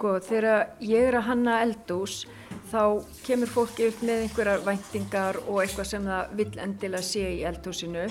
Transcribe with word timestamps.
Sko 0.00 0.14
þegar 0.24 0.78
ég 0.80 1.10
er 1.10 1.16
að 1.18 1.26
hanna 1.26 1.58
eldús 1.60 2.22
þá 2.70 3.04
kemur 3.20 3.50
fólk 3.52 3.82
yfir 3.84 4.06
með 4.08 4.22
einhverjar 4.22 4.62
væntingar 4.64 5.38
og 5.42 5.58
eitthvað 5.60 5.88
sem 5.90 6.06
það 6.08 6.30
vil 6.38 6.46
endilega 6.64 7.04
sé 7.04 7.24
í 7.34 7.42
eldúsinu 7.50 8.06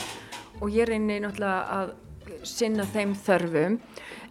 og 0.60 0.68
ég 0.70 0.86
reynir 0.86 1.24
náttúrulega 1.24 1.80
að 1.80 1.96
sinna 2.46 2.86
þeim 2.94 3.16
þörfum. 3.18 3.80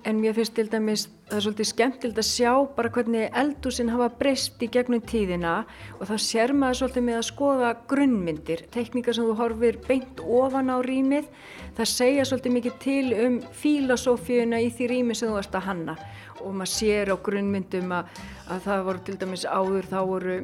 En 0.06 0.20
mér 0.22 0.36
finnst 0.36 0.54
til 0.54 0.68
dæmis 0.70 1.08
það 1.26 1.34
er 1.34 1.44
svolítið 1.44 1.68
skemmtilegt 1.72 2.20
að 2.22 2.28
sjá 2.28 2.52
bara 2.76 2.92
hvernig 2.94 3.34
eldúsin 3.42 3.90
hafa 3.90 4.06
breyst 4.20 4.62
í 4.62 4.68
gegnum 4.70 5.02
tíðina. 5.02 5.56
Og 5.98 6.06
það 6.12 6.22
sér 6.28 6.54
maður 6.54 6.78
svolítið 6.84 7.06
með 7.08 7.18
að 7.18 7.26
skoða 7.32 7.72
grunnmyndir, 7.90 8.62
tekníkar 8.70 9.18
sem 9.18 9.26
þú 9.26 9.34
horfir 9.42 9.80
beint 9.88 10.22
ofan 10.22 10.70
á 10.70 10.78
rýmið. 10.86 11.26
Það 11.74 11.90
segja 11.96 12.28
svolítið 12.30 12.56
mikið 12.60 12.78
til 12.86 13.04
um 13.26 13.42
filosófíuna 13.64 14.62
í 14.62 14.70
því 14.70 14.90
rými 14.94 15.18
sem 15.18 15.34
þú 15.34 15.42
ert 15.42 15.58
að 15.58 15.68
hanna 15.72 15.98
og 16.44 16.54
maður 16.54 16.72
sér 16.74 17.12
á 17.12 17.16
grunnmyndum 17.28 17.92
að, 17.98 18.20
að 18.48 18.64
það 18.66 18.84
voru 18.88 19.04
til 19.06 19.16
dæmis 19.22 19.44
áður 19.48 19.90
þá 19.90 19.98
voru 20.12 20.38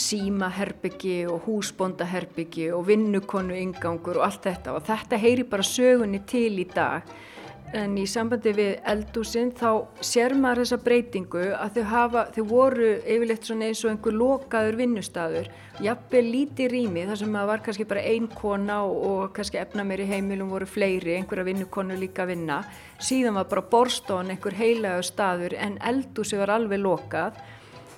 símaherbyggi 0.00 1.16
og 1.30 1.48
húsbóndaherbyggi 1.48 2.70
og 2.76 2.86
vinnukonu 2.88 3.56
yngangur 3.58 4.20
og 4.20 4.28
allt 4.28 4.46
þetta. 4.46 4.76
Og 4.76 4.86
þetta 4.86 5.18
heyri 5.20 5.46
bara 5.50 5.66
sögunni 5.66 6.22
til 6.30 6.54
í 6.62 6.66
dag 6.70 7.08
en 7.76 7.96
í 7.98 8.04
sambandi 8.10 8.52
við 8.56 8.70
eldúsin 8.92 9.52
þá 9.54 9.86
sér 10.02 10.34
maður 10.34 10.64
þessa 10.64 10.78
breytingu 10.84 11.44
að 11.54 11.76
þau, 11.76 11.84
hafa, 11.92 12.24
þau 12.34 12.44
voru 12.50 12.92
yfirleitt 12.98 13.46
svona 13.46 13.68
eins 13.70 13.84
og 13.84 13.92
einhver 13.92 14.16
lokaður 14.16 14.78
vinnustadur 14.80 15.50
jafnveg 15.80 16.26
lítið 16.26 16.70
rými 16.74 17.04
þar 17.08 17.20
sem 17.20 17.30
maður 17.32 17.50
var 17.50 17.62
kannski 17.64 17.86
bara 17.88 18.02
ein 18.04 18.26
kona 18.28 18.80
og, 18.84 19.30
kannski 19.36 19.60
efna 19.60 19.84
meir 19.86 20.02
í 20.04 20.08
heimilum 20.10 20.50
voru 20.52 20.68
fleiri, 20.68 21.14
einhverja 21.16 21.46
vinnukonu 21.46 21.96
líka 22.00 22.26
að 22.26 22.34
vinna. 22.34 22.58
Síðan 23.00 23.38
var 23.40 23.48
bara 23.48 23.64
borstón 23.72 24.32
einhver 24.32 24.56
heilagur 24.58 25.06
staður 25.06 25.56
en 25.56 25.78
eldúsi 25.92 26.40
var 26.40 26.52
alveg 26.56 26.82
lokað. 26.82 27.40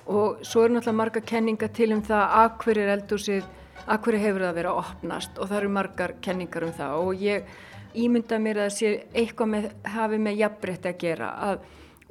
Og 0.07 0.39
svo 0.47 0.63
eru 0.63 0.77
náttúrulega 0.77 0.99
marga 0.99 1.25
kenninga 1.27 1.69
til 1.75 1.91
um 1.95 2.01
það 2.03 2.23
að 2.39 2.49
hverju 2.63 2.83
er 2.83 2.93
eldúsið, 2.97 3.51
að 3.83 4.01
hverju 4.05 4.23
hefur 4.23 4.43
það 4.43 4.49
að 4.49 4.57
vera 4.61 4.73
opnast. 4.79 5.37
Og 5.37 5.51
það 5.51 5.59
eru 5.59 5.75
margar 5.77 6.15
kenningar 6.23 6.67
um 6.67 6.75
það. 6.79 6.97
Og 7.03 7.23
ég 7.23 7.53
ímynda 7.95 8.39
mér 8.41 8.63
að 8.63 8.67
það 8.69 8.75
sé 8.77 8.91
eitthvað 9.13 9.49
með, 9.53 9.69
hafi 9.93 10.19
með 10.19 10.39
jafnbreytti 10.41 10.91
að 10.91 10.99
gera 11.03 11.31
að 11.49 11.63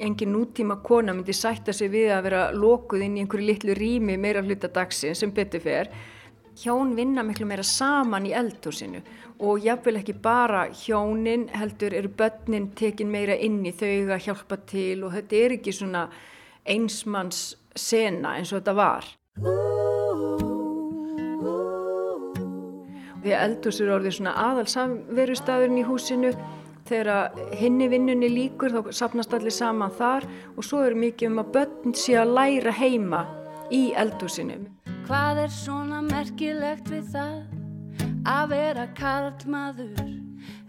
engin 0.03 0.33
nútíma 0.35 0.79
kona 0.83 1.15
myndi 1.15 1.35
sætta 1.37 1.73
sig 1.73 1.91
við 1.93 2.11
að 2.15 2.25
vera 2.29 2.43
lokuð 2.57 3.05
inn 3.07 3.19
í 3.19 3.23
einhverju 3.23 3.47
litlu 3.47 3.77
rými 3.79 4.17
meira 4.19 4.43
hluta 4.43 4.71
dagsin 4.73 5.15
sem 5.19 5.33
betur 5.35 5.63
fer. 5.63 5.91
Hjón 6.63 6.93
vinna 6.97 7.25
miklu 7.25 7.47
meira 7.49 7.65
saman 7.65 8.27
í 8.29 8.35
eldhúsinu 8.37 9.01
og 9.43 9.65
jáfnvel 9.65 9.99
ekki 10.03 10.15
bara 10.23 10.67
hjónin 10.83 11.49
heldur 11.57 11.97
eru 11.97 12.13
börnin 12.19 12.71
tekin 12.77 13.11
meira 13.11 13.35
inn 13.35 13.63
í 13.65 13.73
þau 13.73 14.13
að 14.13 14.29
hjálpa 14.29 14.61
til 14.69 15.03
og 15.07 15.17
þetta 15.17 15.41
er 15.41 15.57
ekki 15.59 15.75
svona 15.81 16.07
einsmanns 16.69 17.45
sena 17.75 18.37
eins 18.39 18.53
og 18.53 18.61
þetta 18.61 18.79
var 18.79 20.52
Því 23.23 23.35
eldhús 23.39 23.79
eru 23.79 23.95
orðið 23.97 24.17
svona 24.17 24.33
aðal 24.49 24.67
samverustafurinn 24.73 25.79
í 25.79 25.87
húsinu. 25.87 26.33
Þegar 26.89 27.37
hinni 27.55 27.87
vinnunni 27.93 28.29
líkur 28.33 28.75
þá 28.75 28.91
sapnast 28.99 29.35
allir 29.37 29.55
saman 29.55 29.93
þar 29.95 30.27
og 30.57 30.67
svo 30.67 30.83
er 30.83 30.99
mikið 30.99 31.31
um 31.31 31.43
að 31.45 31.53
börn 31.55 31.95
sé 31.95 32.17
að 32.19 32.35
læra 32.39 32.75
heima 32.75 33.23
í 33.71 33.93
eldhúsinu. 33.95 34.59
Hvað 35.07 35.45
er 35.45 35.55
svona 35.55 36.03
merkilegt 36.03 36.91
við 36.91 37.07
það 37.15 37.39
að 38.33 38.45
vera 38.57 38.89
karlmaður? 38.99 40.03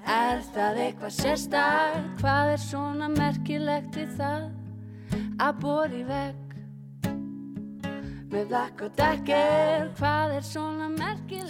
Er 0.04 0.46
það 0.54 0.80
eitthvað 0.86 1.18
sérstak? 1.18 2.00
Hvað 2.22 2.54
er 2.54 2.64
svona 2.68 3.10
merkilegt 3.10 3.98
við 3.98 4.16
það 4.20 4.50
að 5.42 5.62
bóri 5.66 6.06
veg? 6.06 6.43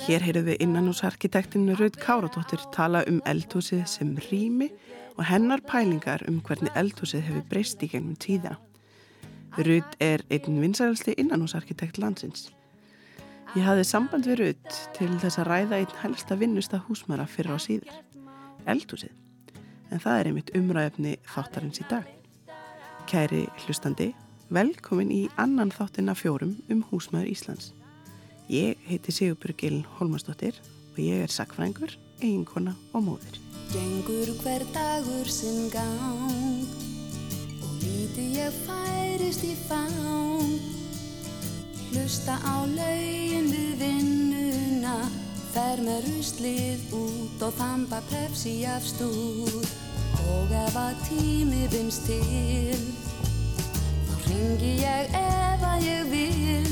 Hér 0.03 0.23
heyrðum 0.25 0.47
við 0.49 0.57
innanúsarkitektinu 0.65 1.77
Raud 1.79 1.95
Káradóttir 1.95 2.59
tala 2.75 3.05
um 3.07 3.21
eldhúsið 3.29 3.85
sem 3.87 4.09
rými 4.25 4.67
og 5.15 5.23
hennar 5.29 5.63
pælingar 5.63 6.25
um 6.27 6.41
hvernig 6.43 6.75
eldhúsið 6.75 7.23
hefur 7.29 7.45
breyst 7.53 7.85
í 7.87 7.87
gennum 7.93 8.17
tíða 8.19 8.57
Raud 9.55 9.95
er 10.03 10.25
einn 10.33 10.59
vinsælsti 10.59 11.13
innanúsarkitekt 11.21 12.01
landsins. 12.01 12.49
Ég 13.53 13.63
hafði 13.63 13.85
samband 13.85 14.27
við 14.27 14.39
Raud 14.41 14.77
til 14.97 15.11
þess 15.21 15.39
að 15.39 15.49
ræða 15.51 15.79
einn 15.79 15.95
helsta 16.01 16.35
vinnusta 16.41 16.81
húsmara 16.89 17.29
fyrir 17.29 17.53
á 17.55 17.57
síður 17.63 17.95
eldhúsið. 18.67 19.13
En 19.87 20.03
það 20.03 20.19
er 20.19 20.31
einmitt 20.31 20.51
umræðefni 20.57 21.15
þáttarins 21.31 21.79
í 21.79 21.87
dag. 21.87 22.11
Kæri 23.07 23.45
hlustandi 23.63 24.11
Velkomin 24.51 25.11
í 25.13 25.21
annan 25.39 25.71
þáttina 25.71 26.13
fjórum 26.17 26.57
um 26.71 26.81
húsmaður 26.89 27.29
Íslands. 27.31 27.71
Ég 28.51 28.79
heiti 28.89 29.13
Sigurbjörg 29.15 29.63
Elin 29.63 29.85
Holmarsdóttir 29.95 30.57
og 30.93 30.99
ég 30.99 31.23
er 31.23 31.31
sakfrængur, 31.31 31.93
eiginkona 32.19 32.75
og 32.91 33.05
móður. 33.05 33.39
Gengur 33.71 34.33
hver 34.43 34.65
dagur 34.75 35.29
sinn 35.31 35.69
gang 35.71 36.67
og 37.63 37.71
lítið 37.85 38.35
ég 38.41 38.57
færist 38.65 39.45
í 39.47 39.53
fang. 39.69 40.59
Hlusta 41.93 42.35
á 42.43 42.67
laugin 42.67 43.47
við 43.53 43.79
vinnuna, 43.79 44.97
fer 45.53 45.79
með 45.85 46.09
ruslið 46.09 46.83
út 46.99 47.47
og 47.47 47.55
þamba 47.61 48.03
pepsi 48.11 48.59
af 48.67 48.83
stúr. 48.83 49.63
Og 50.33 50.51
ef 50.67 50.77
að 50.77 50.99
tími 51.07 51.63
vinst 51.71 52.05
til 52.09 53.02
ringi 54.33 54.73
ég 54.81 55.05
ef 55.17 55.61
að 55.67 55.83
ég 55.85 56.07
vil. 56.11 56.69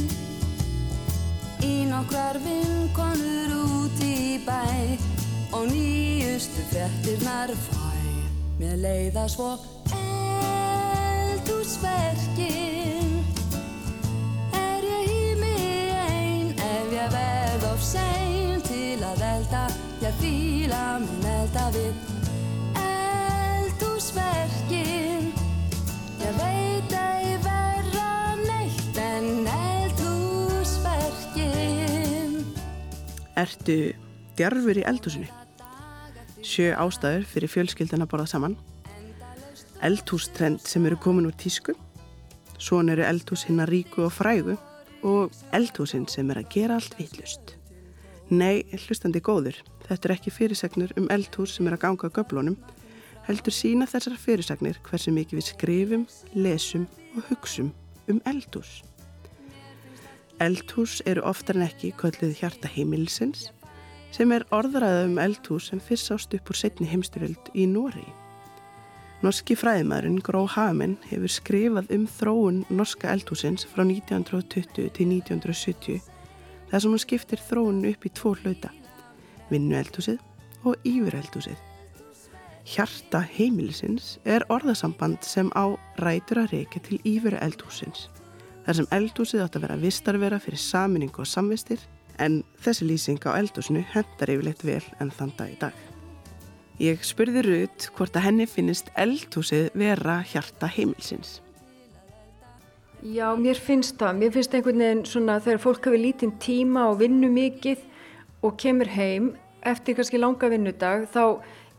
Í 1.61 1.85
nokkrar 1.89 2.37
vinkonur 2.41 3.51
út 3.57 3.99
í 4.05 4.39
bæ. 4.45 4.61
Og 5.53 5.67
nýjustu 5.69 6.61
frettirnar 6.71 7.49
fæ. 7.67 7.77
Með 8.61 8.75
leiða 8.85 9.25
svo 9.29 9.51
eldúsverkin 11.61 13.11
er 14.57 14.81
ég 14.85 15.05
í 15.09 15.11
mig 15.41 15.91
einn 15.97 16.47
ef 16.55 16.87
ég 16.95 17.09
verð 17.15 17.63
of 17.73 17.81
sein 17.83 18.61
til 18.69 18.99
að 19.05 19.21
elda. 19.33 19.63
Ég 20.01 20.13
fíla 20.21 20.85
minn 21.03 21.25
elda 21.35 21.65
við 21.75 21.93
eldúsverkin 22.85 25.10
Ertu 33.41 33.75
djarfur 34.37 34.77
í 34.77 34.83
eldhúsinu? 34.85 35.25
Sjö 36.45 36.75
ástæður 36.77 37.23
fyrir 37.29 37.49
fjölskyldana 37.49 38.05
borða 38.09 38.27
saman. 38.29 38.57
Eldhústrend 39.81 40.61
sem 40.61 40.85
eru 40.85 40.99
komin 41.01 41.25
úr 41.29 41.37
tísku. 41.41 41.73
Svon 42.61 42.91
eru 42.93 43.05
eldhús 43.07 43.47
hinnar 43.47 43.71
ríku 43.71 44.05
og 44.05 44.13
frægu 44.13 44.57
og 45.01 45.33
eldhúsin 45.57 46.05
sem 46.11 46.29
er 46.29 46.43
að 46.43 46.51
gera 46.53 46.77
allt 46.77 46.93
vitlust. 46.99 47.55
Nei, 48.29 48.61
hlustandi 48.85 49.23
góður, 49.25 49.57
þetta 49.87 50.07
er 50.07 50.15
ekki 50.19 50.35
fyrirsagnir 50.35 50.93
um 51.01 51.09
eldhús 51.11 51.57
sem 51.57 51.67
er 51.67 51.79
að 51.79 51.83
ganga 51.87 52.11
á 52.13 52.15
göblónum, 52.19 52.59
heldur 53.25 53.57
sína 53.57 53.89
þessar 53.89 54.21
fyrirsagnir 54.21 54.77
hversu 54.85 55.13
mikið 55.15 55.41
við 55.41 55.49
skrifum, 55.49 56.05
lesum 56.37 56.85
og 57.17 57.25
hugsum 57.31 57.73
um 58.07 58.21
eldhús. 58.29 58.81
Eldhús 60.41 61.03
eru 61.05 61.21
oftar 61.29 61.59
en 61.59 61.67
ekki 61.67 61.91
kölluð 62.01 62.31
hjarta 62.39 62.69
heimilisins 62.73 63.51
sem 64.15 64.31
er 64.33 64.41
orðræða 64.49 65.03
um 65.05 65.19
eldhús 65.21 65.67
sem 65.69 65.81
fyrst 65.85 66.07
sást 66.09 66.31
upp 66.33 66.47
úr 66.49 66.57
setni 66.57 66.87
heimstyröld 66.89 67.51
í 67.53 67.67
Nóri. 67.69 68.07
Norski 69.21 69.53
fræðimæðurinn 69.53 70.23
Gró 70.25 70.47
Hamen 70.49 70.95
hefur 71.11 71.29
skrifað 71.29 71.91
um 71.93 72.07
þróun 72.09 72.63
norska 72.73 73.11
eldhúsins 73.13 73.67
frá 73.69 73.83
1920 73.85 74.89
til 74.97 75.07
1970 75.11 76.01
þar 76.71 76.83
sem 76.85 76.95
hún 76.95 77.03
skiptir 77.03 77.43
þróun 77.51 77.83
upp 77.91 78.07
í 78.09 78.11
tvo 78.17 78.31
hlauta, 78.39 78.71
vinnu 79.51 79.77
eldhúsið 79.77 80.17
og 80.65 80.89
yfir 80.89 81.19
eldhúsið. 81.19 81.59
Hjarta 82.71 83.21
heimilisins 83.35 84.15
er 84.25 84.47
orðasamband 84.49 85.21
sem 85.21 85.53
á 85.53 85.69
rætur 86.01 86.41
að 86.47 86.57
reyka 86.57 86.81
til 86.89 86.97
yfir 87.05 87.37
eldhúsins 87.37 88.09
þar 88.65 88.77
sem 88.77 88.89
eldhúsið 88.97 89.43
átt 89.45 89.57
að 89.57 89.65
vera 89.67 89.79
vistarvera 89.81 90.39
fyrir 90.41 90.61
saminningu 90.61 91.23
og 91.23 91.29
samvistir 91.29 91.81
en 92.21 92.41
þessi 92.61 92.87
lýsing 92.87 93.21
á 93.25 93.37
eldhúsinu 93.37 93.83
hendar 93.93 94.31
yfirleitt 94.33 94.65
vel 94.65 94.83
en 94.99 95.13
þann 95.13 95.33
dag 95.37 95.53
í 95.53 95.57
dag. 95.61 95.77
Ég 96.81 97.03
spurði 97.05 97.43
Rut 97.45 97.87
hvort 97.97 98.15
að 98.17 98.25
henni 98.25 98.47
finnist 98.49 98.89
eldhúsið 98.97 99.69
vera 99.77 100.21
hjarta 100.25 100.69
heimilsins. 100.71 101.39
Já, 103.01 103.33
mér 103.37 103.57
finnst 103.57 103.97
það. 103.97 104.17
Mér 104.17 104.33
finnst 104.35 104.53
einhvern 104.53 104.81
veginn 104.81 105.05
svona 105.09 105.39
þegar 105.41 105.61
fólk 105.63 105.87
hafi 105.89 106.01
lítinn 106.01 106.33
tíma 106.41 106.87
og 106.91 106.99
vinnu 107.01 107.29
mikið 107.33 107.81
og 108.45 108.57
kemur 108.61 108.89
heim 108.93 109.31
eftir 109.65 109.97
kannski 109.97 110.21
langa 110.21 110.49
vinnudag 110.49 111.07
þá 111.13 111.23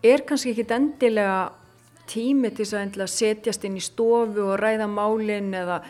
er 0.07 0.23
kannski 0.27 0.53
ekki 0.53 0.67
endilega 0.75 1.53
tími 2.11 2.51
til 2.51 2.67
þess 2.67 2.99
að 2.99 3.11
setjast 3.11 3.67
inn 3.67 3.79
í 3.79 3.83
stofu 3.83 4.47
og 4.51 4.59
ræða 4.61 4.89
málinn 4.91 5.53
eða 5.55 5.83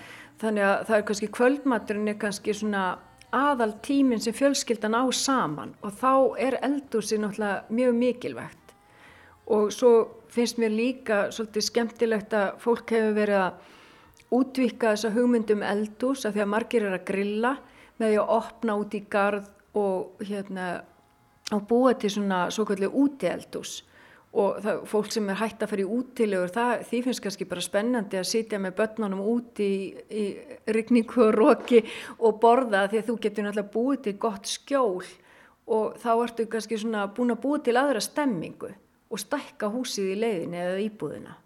þannig 0.43 0.67
að 0.67 0.85
það 0.89 0.97
er 0.99 1.07
kannski 1.09 1.31
kvöldmaturinn 1.37 2.11
er 2.11 2.19
kannski 2.21 2.55
svona 2.57 2.85
aðal 3.33 3.71
tíminn 3.85 4.21
sem 4.21 4.35
fjölskyldan 4.37 4.97
á 4.99 5.05
saman 5.15 5.77
og 5.81 5.95
þá 6.01 6.13
er 6.47 6.59
eldúsi 6.67 7.19
náttúrulega 7.21 7.63
mjög 7.73 7.95
mikilvægt. 8.01 8.75
Og 9.53 9.73
svo 9.75 9.93
finnst 10.33 10.59
mér 10.61 10.75
líka 10.75 11.23
svolítið 11.33 11.67
skemmtilegt 11.69 12.35
að 12.37 12.59
fólk 12.63 12.93
hefur 12.95 13.17
verið 13.17 13.41
að 13.41 13.71
útvika 14.33 14.93
þessa 14.93 15.13
hugmyndum 15.13 15.65
eldús 15.67 16.27
að 16.27 16.37
því 16.37 16.45
að 16.45 16.53
margir 16.55 16.87
er 16.89 16.97
að 16.97 17.07
grilla 17.11 17.57
með 18.01 18.13
því 18.13 18.21
að 18.23 18.35
opna 18.37 18.77
út 18.81 18.95
í 18.97 19.03
gard 19.13 19.51
og 19.79 20.25
hérna 20.27 20.69
og 21.53 21.65
búa 21.69 21.93
til 22.01 22.11
svona 22.13 22.45
svo 22.53 22.65
kallið 22.69 22.97
úti 22.97 23.29
eldús 23.29 23.81
og 24.33 24.61
það, 24.65 24.79
fólk 24.89 25.11
sem 25.13 25.29
er 25.29 25.41
hægt 25.43 25.65
að 25.65 25.73
fara 25.73 25.85
í 25.85 25.97
útilegur 25.99 26.53
það, 26.55 26.85
því 26.89 27.01
finnst 27.07 27.25
kannski 27.25 27.49
bara 27.51 27.65
spennandi 27.65 28.21
að 28.21 28.31
sitja 28.31 28.61
með 28.63 28.77
börnunum 28.79 29.25
úti 29.33 29.67
í, 29.69 29.83
í 30.09 30.25
rigningu 30.73 31.27
og 31.27 31.35
róki 31.37 31.83
og 32.19 32.39
borða 32.41 32.87
því 32.89 33.03
að 33.03 33.11
þú 33.11 33.19
getur 33.27 33.47
náttúrulega 33.47 33.75
búið 33.75 34.01
til 34.07 34.15
gott 34.23 34.49
skjól 34.49 35.05
og 35.73 35.99
þá 36.01 36.11
ertu 36.15 36.49
kannski 36.51 36.81
svona 36.81 37.05
búin 37.13 37.35
að 37.35 37.43
búið 37.45 37.67
til 37.69 37.77
aðra 37.81 38.03
stemmingu 38.03 38.73
og 39.13 39.21
stækka 39.21 39.69
húsið 39.73 40.15
í 40.15 40.21
leiðinu 40.23 40.63
eða 40.63 40.81
íbúðina. 40.87 41.37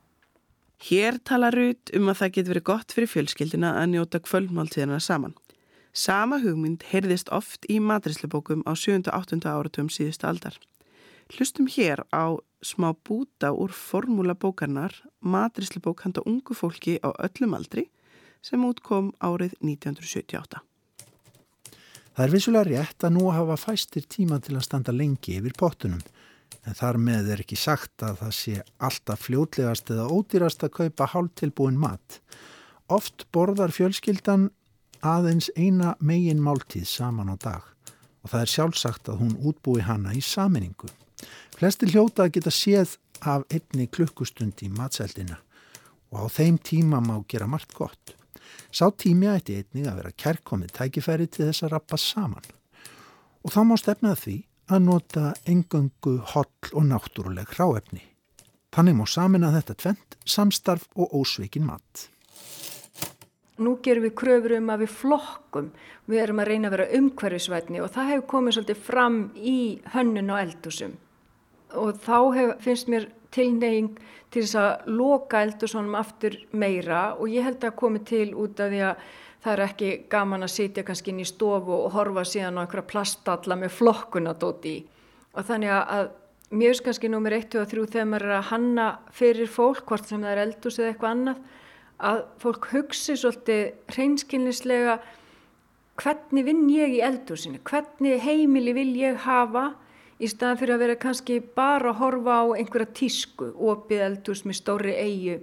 Hér 0.86 1.18
tala 1.24 1.50
Rut 1.50 1.90
um 1.96 2.10
að 2.12 2.20
það 2.20 2.32
getur 2.36 2.52
verið 2.52 2.66
gott 2.68 2.94
fyrir 2.94 3.10
fjölskyldina 3.10 3.72
að 3.80 3.90
njóta 3.94 4.20
kvöldmáltíðina 4.22 5.00
saman. 5.00 5.34
Sama 5.96 6.38
hugmynd 6.42 6.84
heyrðist 6.90 7.30
oft 7.32 7.64
í 7.72 7.80
matrislubókum 7.80 8.60
á 8.68 8.76
7. 8.76 9.08
og 9.08 9.14
8. 9.16 9.40
áratum 9.48 9.88
síðustu 9.88 10.28
aldar. 10.28 10.58
Hlustum 11.32 11.66
hér 11.72 12.04
á 12.12 12.36
smá 12.64 12.92
búta 12.94 13.52
úr 13.52 13.70
formúla 13.70 14.34
bókarnar 14.34 14.94
Matrislubók 15.20 16.00
handa 16.00 16.22
ungu 16.26 16.54
fólki 16.54 16.98
á 17.02 17.12
öllum 17.16 17.54
aldri 17.54 17.90
sem 18.40 18.62
útkom 18.64 19.12
árið 19.20 19.56
1978. 19.60 20.62
Það 22.16 22.24
er 22.24 22.32
vissulega 22.32 22.68
rétt 22.70 23.04
að 23.04 23.16
nú 23.18 23.30
hafa 23.34 23.56
fæstir 23.60 24.06
tíma 24.08 24.38
til 24.40 24.56
að 24.56 24.64
standa 24.64 24.92
lengi 24.94 25.36
yfir 25.36 25.56
pottunum 25.58 26.00
en 26.66 26.76
þar 26.78 26.98
með 26.98 27.32
er 27.34 27.42
ekki 27.44 27.58
sagt 27.60 28.02
að 28.02 28.20
það 28.22 28.36
sé 28.38 28.54
alltaf 28.88 29.24
fljótlegast 29.26 29.90
eða 29.92 30.08
ódýrast 30.10 30.64
að 30.64 30.74
kaupa 30.80 31.10
hálftilbúin 31.12 31.78
mat. 31.78 32.20
Oft 32.88 33.26
borðar 33.34 33.74
fjölskyldan 33.74 34.50
aðeins 35.04 35.50
eina 35.56 35.94
megin 36.00 36.42
máltíð 36.42 36.86
saman 36.88 37.34
á 37.34 37.36
dag 37.36 37.64
og 38.24 38.32
það 38.32 38.40
er 38.42 38.52
sjálfsagt 38.54 39.10
að 39.10 39.20
hún 39.22 39.36
útbúi 39.38 39.84
hana 39.86 40.14
í 40.16 40.22
saminningu. 40.24 40.88
Flestir 41.56 41.92
hljóta 41.94 42.26
að 42.26 42.36
geta 42.36 42.52
séð 42.52 42.96
af 43.24 43.46
einni 43.48 43.86
klukkustund 43.88 44.60
í 44.64 44.68
matseldina 44.72 45.38
og 46.12 46.26
á 46.26 46.26
þeim 46.30 46.58
tíma 46.62 47.00
má 47.02 47.16
gera 47.28 47.48
margt 47.50 47.74
gott. 47.74 48.14
Sá 48.70 48.90
tími 48.92 49.28
ætti 49.30 49.56
einnig 49.58 49.88
að 49.88 50.00
vera 50.00 50.12
kærkomið 50.22 50.74
tækifæri 50.76 51.26
til 51.26 51.48
þess 51.48 51.66
að 51.66 51.72
rappa 51.74 51.98
saman. 51.98 52.44
Og 53.44 53.54
þá 53.54 53.60
má 53.66 53.76
stefnaða 53.80 54.20
því 54.22 54.36
að 54.66 54.84
nota 54.86 55.32
engöngu 55.46 56.18
holl 56.32 56.72
og 56.74 56.84
náttúruleg 56.90 57.54
hráefni. 57.54 58.02
Þannig 58.74 58.98
má 58.98 59.06
samina 59.08 59.52
þetta 59.54 59.76
tvent, 59.82 60.18
samstarf 60.26 60.86
og 60.94 61.14
ósveikin 61.16 61.66
mat. 61.66 62.08
Nú 63.56 63.78
gerum 63.80 64.04
við 64.04 64.16
kröfur 64.20 64.52
um 64.58 64.68
að 64.68 64.82
við 64.84 64.92
flokkum, 64.92 65.70
við 66.04 66.22
erum 66.26 66.42
að 66.42 66.50
reyna 66.50 66.68
að 66.68 66.74
vera 66.76 66.88
umhverfisvætni 66.98 67.80
og 67.80 67.92
það 67.94 68.10
hefur 68.12 68.26
komið 68.34 68.56
svolítið 68.58 68.82
fram 68.90 69.20
í 69.40 69.58
hönnun 69.94 70.34
og 70.34 70.42
eldusum 70.42 70.96
og 71.76 72.00
þá 72.02 72.18
hef, 72.36 72.56
finnst 72.64 72.90
mér 72.92 73.08
tilneying 73.34 73.94
til 74.32 74.42
þess 74.42 74.58
að 74.60 74.90
loka 74.98 75.42
eldurssonum 75.44 75.96
aftur 75.98 76.36
meira 76.52 77.14
og 77.16 77.30
ég 77.30 77.46
held 77.46 77.64
að 77.64 77.78
komi 77.78 78.02
til 78.06 78.30
út 78.34 78.60
af 78.60 78.72
því 78.72 78.82
að 78.88 79.06
það 79.46 79.52
er 79.52 79.62
ekki 79.66 79.90
gaman 80.10 80.42
að 80.46 80.54
sitja 80.56 80.84
kannski 80.86 81.12
inn 81.12 81.22
í 81.22 81.28
stofu 81.28 81.74
og 81.76 81.92
horfa 81.94 82.24
síðan 82.26 82.58
á 82.58 82.62
einhverja 82.64 82.90
plastalla 82.90 83.58
með 83.60 83.76
flokkunadóti 83.76 84.76
og 85.36 85.46
þannig 85.46 85.74
að 85.76 86.08
mér 86.50 86.72
finnst 86.72 86.86
kannski 86.86 87.10
nummer 87.12 87.36
1 87.36 87.58
og 87.60 87.68
3 87.70 87.86
þegar 87.92 88.10
maður 88.10 88.26
er 88.30 88.38
að 88.38 88.50
hanna 88.50 88.88
fyrir 89.14 89.50
fólk, 89.50 89.84
hvort 89.86 90.08
sem 90.08 90.22
það 90.22 90.32
er 90.32 90.42
eldurs 90.46 90.80
eða 90.80 90.90
eitthvað 90.92 91.14
annað, 91.14 91.40
að 91.96 92.20
fólk 92.42 92.68
hugsi 92.72 93.16
svolítið 93.16 93.62
hreinskilnislega 93.94 94.98
hvernig 95.96 96.44
vinn 96.46 96.66
ég 96.70 96.98
í 96.98 97.02
eldursinu, 97.04 97.60
hvernig 97.64 98.20
heimili 98.22 98.74
vil 98.76 98.92
ég 99.00 99.22
hafa 99.24 99.70
í 100.20 100.28
staðan 100.30 100.60
fyrir 100.60 100.76
að 100.76 100.84
vera 100.84 100.98
kannski 101.00 101.40
bara 101.56 101.92
að 101.92 101.98
horfa 102.00 102.36
á 102.40 102.44
einhverja 102.56 102.92
tísku, 102.96 103.50
opið 103.54 104.04
eldhús 104.10 104.44
með 104.46 104.60
stóri 104.60 104.94
eigu. 104.96 105.40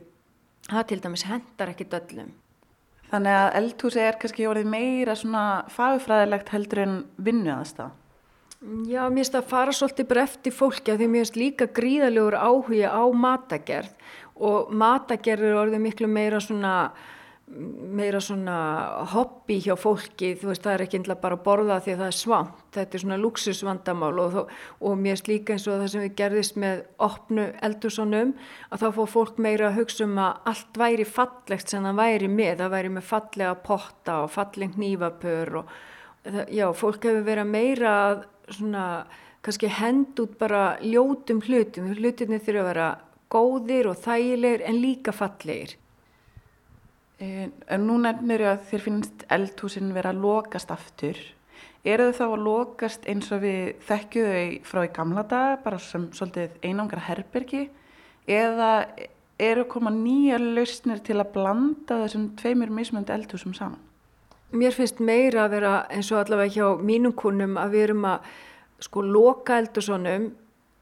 Það 0.69 0.87
til 0.89 1.01
dæmis 1.03 1.25
hendar 1.27 1.73
ekki 1.73 1.89
döllum. 1.91 2.31
Þannig 3.13 3.35
að 3.37 3.55
eldhúsi 3.59 4.01
er 4.01 4.15
kannski 4.21 4.47
orðið 4.49 4.71
meira 4.73 5.13
svona 5.19 5.43
fagfræðilegt 5.69 6.53
heldur 6.53 6.81
en 6.81 6.95
vinnu 7.21 7.51
að 7.53 7.75
það? 7.77 7.99
Já, 8.87 9.01
mér 9.11 9.19
finnst 9.19 9.35
að 9.35 9.49
fara 9.51 9.73
svolítið 9.75 10.07
bara 10.07 10.23
eftir 10.23 10.53
fólki 10.55 10.93
að 10.93 11.01
því 11.01 11.07
mér 11.11 11.25
finnst 11.25 11.37
líka 11.37 11.65
gríðalegur 11.77 12.37
áhuga 12.39 12.93
á 12.95 13.03
matagerð 13.11 13.91
og 14.39 14.71
matagerð 14.71 15.49
er 15.49 15.57
orðið 15.59 15.83
miklu 15.83 16.07
meira 16.07 16.39
svona 16.41 16.73
meira 17.53 18.19
svona 18.23 18.55
hobby 19.11 19.59
hjá 19.61 19.75
fólki, 19.77 20.33
þú 20.39 20.49
veist 20.49 20.63
það 20.65 20.73
er 20.73 20.83
ekki 20.85 20.99
einlega 20.99 21.21
bara 21.21 21.37
að 21.37 21.43
borða 21.45 21.77
því 21.83 21.93
að 21.93 22.01
það 22.01 22.09
er 22.09 22.17
svamt, 22.17 22.61
þetta 22.73 22.97
er 22.97 23.03
svona 23.03 23.17
luxusvandamál 23.21 24.21
og, 24.23 24.37
og 24.81 24.95
mér 24.99 25.19
slíka 25.19 25.55
eins 25.55 25.67
og 25.67 25.81
það 25.81 25.91
sem 25.93 26.05
við 26.05 26.15
gerðist 26.21 26.57
með 26.63 26.83
opnu 27.07 27.45
eldurssonum 27.67 28.33
að 28.69 28.85
þá 28.85 28.87
fór 28.97 29.11
fólk 29.13 29.41
meira 29.45 29.69
að 29.69 29.79
hugsa 29.81 30.07
um 30.07 30.17
að 30.23 30.49
allt 30.53 30.81
væri 30.83 31.07
fallegt 31.09 31.73
sem 31.73 31.85
það 31.89 32.01
væri 32.01 32.31
með, 32.31 32.55
það 32.63 32.73
væri 32.77 32.93
með 32.95 33.07
fallega 33.11 33.53
potta 33.69 34.17
og 34.23 34.33
falleg 34.33 34.79
nývapör 34.81 35.53
og 35.61 35.77
já, 36.49 36.67
fólk 36.73 37.05
hefur 37.05 37.27
verið 37.27 37.53
meira 37.53 37.93
svona 38.49 38.87
kannski 39.43 39.69
hend 39.71 40.19
út 40.23 40.37
bara 40.39 40.65
ljótum 40.81 41.43
hlutum, 41.43 41.93
hlutinni 41.97 42.39
þurfa 42.41 42.63
að 42.63 42.69
vera 42.71 42.89
góðir 43.33 43.89
og 43.91 44.03
þægilegir 44.03 44.67
en 44.69 44.81
líka 44.81 45.13
fallegir 45.15 45.77
En 47.21 47.85
nú 47.87 47.99
nefnir 48.01 48.41
ég 48.41 48.49
að 48.49 48.67
þér 48.71 48.83
finnst 48.87 49.25
eldhúsin 49.31 49.93
vera 49.95 50.11
að 50.11 50.23
lokast 50.25 50.71
aftur. 50.73 51.19
Eru 51.83 52.09
þau 52.11 52.17
þá 52.17 52.25
að 52.25 52.43
lokast 52.47 53.07
eins 53.11 53.31
og 53.35 53.43
við 53.43 53.73
þekkju 53.87 54.23
þau 54.27 54.67
frá 54.69 54.83
í 54.87 54.91
gamla 54.95 55.23
daga, 55.27 55.57
bara 55.63 55.79
sem 55.83 56.07
svolítið 56.15 56.55
einangra 56.63 57.03
herbergi, 57.09 57.65
eða 58.27 58.69
eru 59.39 59.65
koma 59.67 59.91
nýja 59.91 60.39
lausnir 60.39 61.01
til 61.03 61.19
að 61.19 61.33
blanda 61.35 61.99
þessum 62.03 62.29
tveimur 62.39 62.71
mismöndi 62.71 63.13
eldhúsum 63.15 63.55
saman? 63.57 63.81
Mér 64.53 64.75
finnst 64.75 65.01
meira 65.01 65.47
að 65.47 65.55
vera 65.55 65.73
eins 65.91 66.11
og 66.13 66.21
allavega 66.21 66.53
hjá 66.53 66.81
mínum 66.85 67.15
kunnum 67.17 67.57
að 67.57 67.75
við 67.75 67.85
erum 67.87 68.03
að 68.05 68.27
sko 68.85 69.01
loka 69.01 69.57
eldhúsunum 69.57 70.29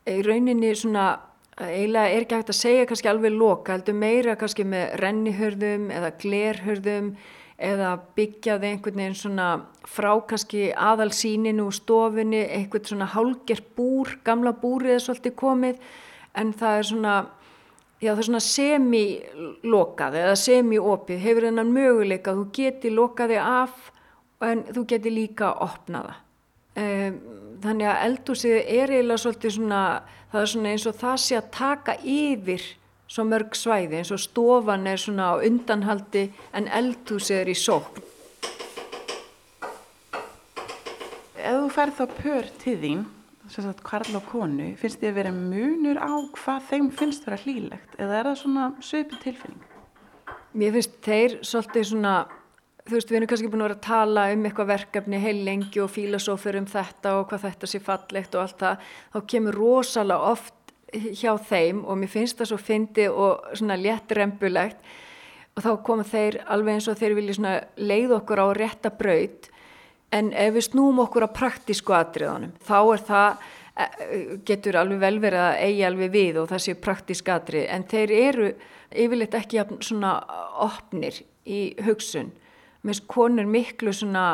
í 0.09 0.17
rauninni 0.25 0.73
svona 0.75 1.05
eiginlega 1.68 2.10
er 2.10 2.25
ekki 2.25 2.39
hægt 2.39 2.53
að 2.53 2.58
segja 2.58 2.88
kannski 2.89 3.12
alveg 3.12 3.36
loka, 3.36 3.75
heldur 3.75 3.98
meira 3.98 4.38
kannski 4.39 4.65
með 4.68 4.96
rennihörðum 5.01 5.89
eða 5.94 6.12
glerhörðum 6.22 7.12
eða 7.62 7.91
byggjaði 8.18 8.72
einhvern 8.72 9.01
veginn 9.03 9.18
svona 9.20 9.50
frá 9.86 10.12
kannski 10.27 10.72
aðalsíninu 10.74 11.68
og 11.68 11.75
stofunni, 11.77 12.41
einhvern 12.48 12.88
svona 12.89 13.10
hálger 13.13 13.62
búr, 13.77 14.15
gamla 14.25 14.56
búrið 14.58 14.96
er 14.96 15.06
svolítið 15.06 15.38
komið 15.38 15.86
en 16.41 16.56
það 16.58 16.80
er 16.80 16.89
svona, 16.89 17.15
já 18.01 18.12
það 18.12 18.24
er 18.24 18.30
svona 18.30 18.44
semi-lokað 18.48 20.20
eða 20.24 20.39
semi-opið, 20.41 21.22
hefur 21.27 21.50
þennan 21.50 21.75
möguleika 21.75 22.36
þú 22.39 22.48
geti 22.58 22.94
lokaði 22.96 23.39
af 23.44 23.91
en 24.41 24.65
þú 24.74 24.88
geti 24.89 25.13
líka 25.13 25.53
opnaða. 25.62 26.18
Um, 26.72 27.40
þannig 27.62 27.89
að 27.91 28.03
eldúsið 28.08 28.58
er 28.60 28.91
eiginlega 28.91 29.22
svolítið 29.24 29.56
svona, 29.58 29.82
það 30.32 30.41
er 30.41 30.51
svona 30.53 30.72
eins 30.72 30.86
og 30.89 31.00
það 31.01 31.18
sé 31.24 31.38
að 31.38 31.50
taka 31.58 31.98
yfir 32.01 32.68
svo 33.12 33.25
mörg 33.27 33.58
svæði 33.60 34.00
eins 34.00 34.13
og 34.15 34.22
stofan 34.24 34.88
er 34.88 35.01
svona 35.01 35.34
á 35.36 35.44
undanhaldi 35.44 36.27
en 36.58 36.70
eldúsið 36.72 37.41
er 37.41 37.51
í 37.51 37.58
sókn. 37.60 38.06
Ef 41.41 41.58
þú 41.58 41.72
færð 41.75 41.98
þá 41.98 42.06
pör 42.22 42.51
til 42.62 42.77
þín, 42.80 43.01
að 43.51 43.82
Karl 43.84 44.15
og 44.15 44.27
konu, 44.30 44.70
finnst 44.80 45.01
þið 45.01 45.10
að 45.10 45.18
vera 45.18 45.32
munur 45.36 45.98
á 46.00 46.13
hvað 46.38 46.68
þeim 46.70 46.91
finnst 46.96 47.25
vera 47.27 47.41
hlýlegt 47.41 47.98
eða 48.00 48.20
er 48.20 48.30
það 48.30 48.38
svona 48.46 48.68
söpu 48.80 49.20
tilfinning? 49.20 49.65
Mér 50.56 50.77
finnst 50.77 50.96
þeir 51.03 51.36
svolítið 51.44 51.89
svona 51.91 52.13
þú 52.88 52.95
veist, 52.97 53.11
við 53.11 53.19
erum 53.19 53.29
kannski 53.31 53.51
búin 53.51 53.61
að 53.63 53.69
vera 53.69 53.77
að 53.77 53.85
tala 53.88 54.25
um 54.33 54.47
eitthvað 54.47 54.71
verkefni 54.71 55.21
heil 55.21 55.38
lengi 55.45 55.83
og 55.83 55.91
fílasófur 55.93 56.57
um 56.59 56.67
þetta 56.69 57.13
og 57.19 57.27
hvað 57.29 57.45
þetta 57.45 57.69
sé 57.69 57.81
fallegt 57.83 58.35
og 58.35 58.45
allt 58.45 58.63
það, 58.63 58.89
þá 59.13 59.19
kemur 59.33 59.59
rosalega 59.61 60.31
oft 60.31 60.57
hjá 60.91 61.31
þeim 61.47 61.85
og 61.85 62.01
mér 62.01 62.11
finnst 62.11 62.41
það 62.41 62.51
svo 62.51 62.59
fyndi 62.59 63.07
og 63.07 63.53
svona 63.55 63.77
léttrempulegt 63.79 64.81
og 65.55 65.63
þá 65.63 65.71
koma 65.85 66.03
þeir 66.07 66.41
alveg 66.51 66.77
eins 66.77 66.89
og 66.91 67.00
þeir 67.00 67.15
vilja 67.17 67.38
svona 67.38 67.55
leið 67.79 68.15
okkur 68.17 68.43
á 68.43 68.47
rétta 68.57 68.91
braut 68.95 69.50
en 70.11 70.31
ef 70.35 70.53
við 70.57 70.67
snúum 70.67 71.00
okkur 71.05 71.27
á 71.27 71.29
praktísku 71.31 71.95
atriðunum, 71.95 72.51
þá 72.67 72.77
er 72.81 73.03
það 73.07 73.45
e, 73.79 73.88
getur 74.47 74.79
alveg 74.81 75.01
vel 75.05 75.17
verið 75.23 75.45
að 75.45 75.63
eigi 75.67 75.85
alveg 75.88 76.13
við 76.13 76.39
og 76.41 76.51
það 76.51 76.63
sé 76.65 76.77
praktísk 76.88 77.31
atrið 77.31 77.67
en 77.71 77.88
þeir 77.93 78.15
eru 78.17 78.51
yfirleitt 78.91 79.38
ekki 79.39 79.63
svona 79.88 80.17
opnir 80.65 81.21
í 81.47 81.61
hugsun. 81.85 82.31
Finnst 82.81 83.07
konur 83.11 83.47
miklu 83.50 83.93
svona 83.93 84.25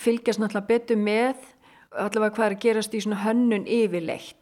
fylgjast 0.00 0.40
náttúrulega 0.42 0.68
betur 0.70 0.98
með 0.98 1.48
allavega 1.92 2.34
hvað 2.36 2.46
er 2.46 2.56
að 2.56 2.62
gerast 2.64 2.94
í 2.96 3.02
svona 3.04 3.22
hönnun 3.26 3.68
yfirleitt. 3.68 4.38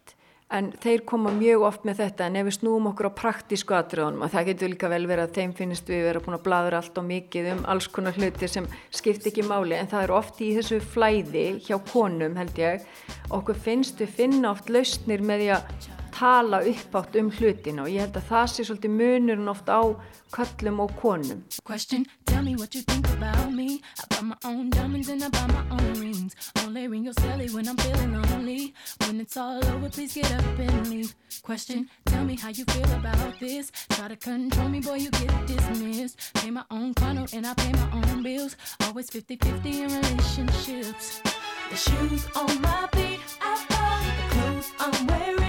En 0.50 0.72
þeir 0.82 1.04
koma 1.06 1.30
mjög 1.30 1.62
oft 1.68 1.84
með 1.86 2.00
þetta 2.00 2.26
en 2.26 2.38
ef 2.40 2.46
við 2.48 2.56
snúum 2.56 2.88
okkur 2.90 3.06
á 3.06 3.18
praktísku 3.20 3.76
atriðunum 3.76 4.24
og 4.26 4.32
það 4.32 4.48
getur 4.48 4.72
líka 4.72 4.90
vel 4.90 5.04
verið 5.06 5.28
að 5.28 5.36
þeim 5.36 5.52
finnst 5.60 5.92
við 5.92 6.02
vera 6.08 6.22
búin 6.24 6.38
að 6.40 6.42
bladra 6.48 6.80
allt 6.80 6.98
og 6.98 7.06
mikið 7.06 7.52
um 7.52 7.62
alls 7.70 7.86
konar 7.94 8.18
hluti 8.18 8.50
sem 8.50 8.66
skipt 8.90 9.28
ekki 9.30 9.46
máli 9.46 9.78
en 9.78 9.90
það 9.92 10.08
er 10.08 10.14
oft 10.16 10.42
í 10.42 10.50
þessu 10.58 10.80
flæði 10.82 11.46
hjá 11.68 11.78
konum 11.92 12.34
held 12.40 12.58
ég. 12.58 12.82
Okkur 13.30 13.62
finnst 13.62 14.02
við 14.02 14.14
finna 14.18 14.50
oft 14.50 14.74
lausnir 14.74 15.22
með 15.22 15.44
því 15.44 15.50
að 15.54 15.99
tala 16.12 16.60
uppátt 16.62 17.16
um 17.16 17.30
hlutina 17.30 17.82
og 17.82 17.90
ég 17.90 18.04
held 18.04 18.16
að 18.16 18.28
það 18.30 18.46
sé 18.52 18.64
svolítið 18.66 18.96
munurinn 18.98 19.52
oft 19.52 19.68
á 19.68 19.80
köllum 20.34 20.80
og 20.84 20.92
konum. 21.00 21.42
Question, 21.64 22.06
tell 22.26 22.42
me 22.42 22.54
what 22.56 22.74
you 22.74 22.82
think 22.82 23.08
about 23.10 23.52
me. 23.52 23.80
I 23.98 24.04
buy 24.10 24.22
my 24.22 24.36
own 24.44 24.70
diamonds 24.70 25.08
and 25.08 25.22
I 25.22 25.28
buy 25.28 25.46
my 25.48 25.64
own 25.70 26.00
rings. 26.00 26.36
Only 26.64 26.88
ring 26.88 27.04
your 27.04 27.14
celly 27.14 27.52
when 27.54 27.68
I'm 27.68 27.76
feeling 27.76 28.12
lonely. 28.22 28.74
When 29.06 29.20
it's 29.20 29.36
all 29.36 29.64
over, 29.72 29.88
please 29.88 30.14
get 30.14 30.30
up 30.32 30.58
and 30.58 30.88
leave. 30.88 31.14
Question, 31.42 31.88
tell 32.06 32.24
me 32.24 32.36
how 32.36 32.50
you 32.50 32.64
feel 32.64 32.92
about 32.92 33.38
this. 33.40 33.72
Try 33.90 34.08
to 34.08 34.16
control 34.16 34.68
me, 34.68 34.80
boy, 34.80 34.96
you 34.96 35.10
get 35.10 35.46
dismissed. 35.46 36.34
Pay 36.34 36.50
my 36.50 36.64
own 36.70 36.94
condo 36.94 37.26
and 37.32 37.46
I 37.46 37.54
pay 37.54 37.72
my 37.72 37.88
own 37.92 38.22
bills. 38.22 38.56
Always 38.86 39.10
50-50 39.10 39.66
in 39.66 39.88
relationships. 40.00 41.22
The 41.70 41.76
shoes 41.76 42.26
on 42.34 42.60
my 42.60 42.88
feet, 42.92 43.20
I 43.40 43.64
buy 43.68 43.80
The 44.16 44.34
clothes 44.34 44.72
I'm 44.80 45.06
wearing 45.06 45.39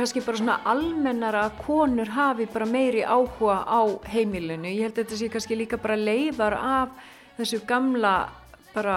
kannski 0.00 0.22
bara 0.24 0.40
svona 0.40 0.58
almennara 0.70 1.46
að 1.46 1.56
konur 1.66 2.08
hafi 2.14 2.46
bara 2.48 2.66
meiri 2.68 3.02
áhuga 3.04 3.60
á 3.68 3.80
heimilinu. 4.08 4.70
Ég 4.72 4.86
held 4.86 4.94
að 4.94 5.02
þetta 5.02 5.18
sé 5.20 5.28
kannski 5.32 5.58
líka 5.58 5.78
bara 5.80 5.98
leifar 5.98 6.56
af 6.56 6.94
þessu 7.36 7.60
gamla 7.68 8.14
bara 8.70 8.96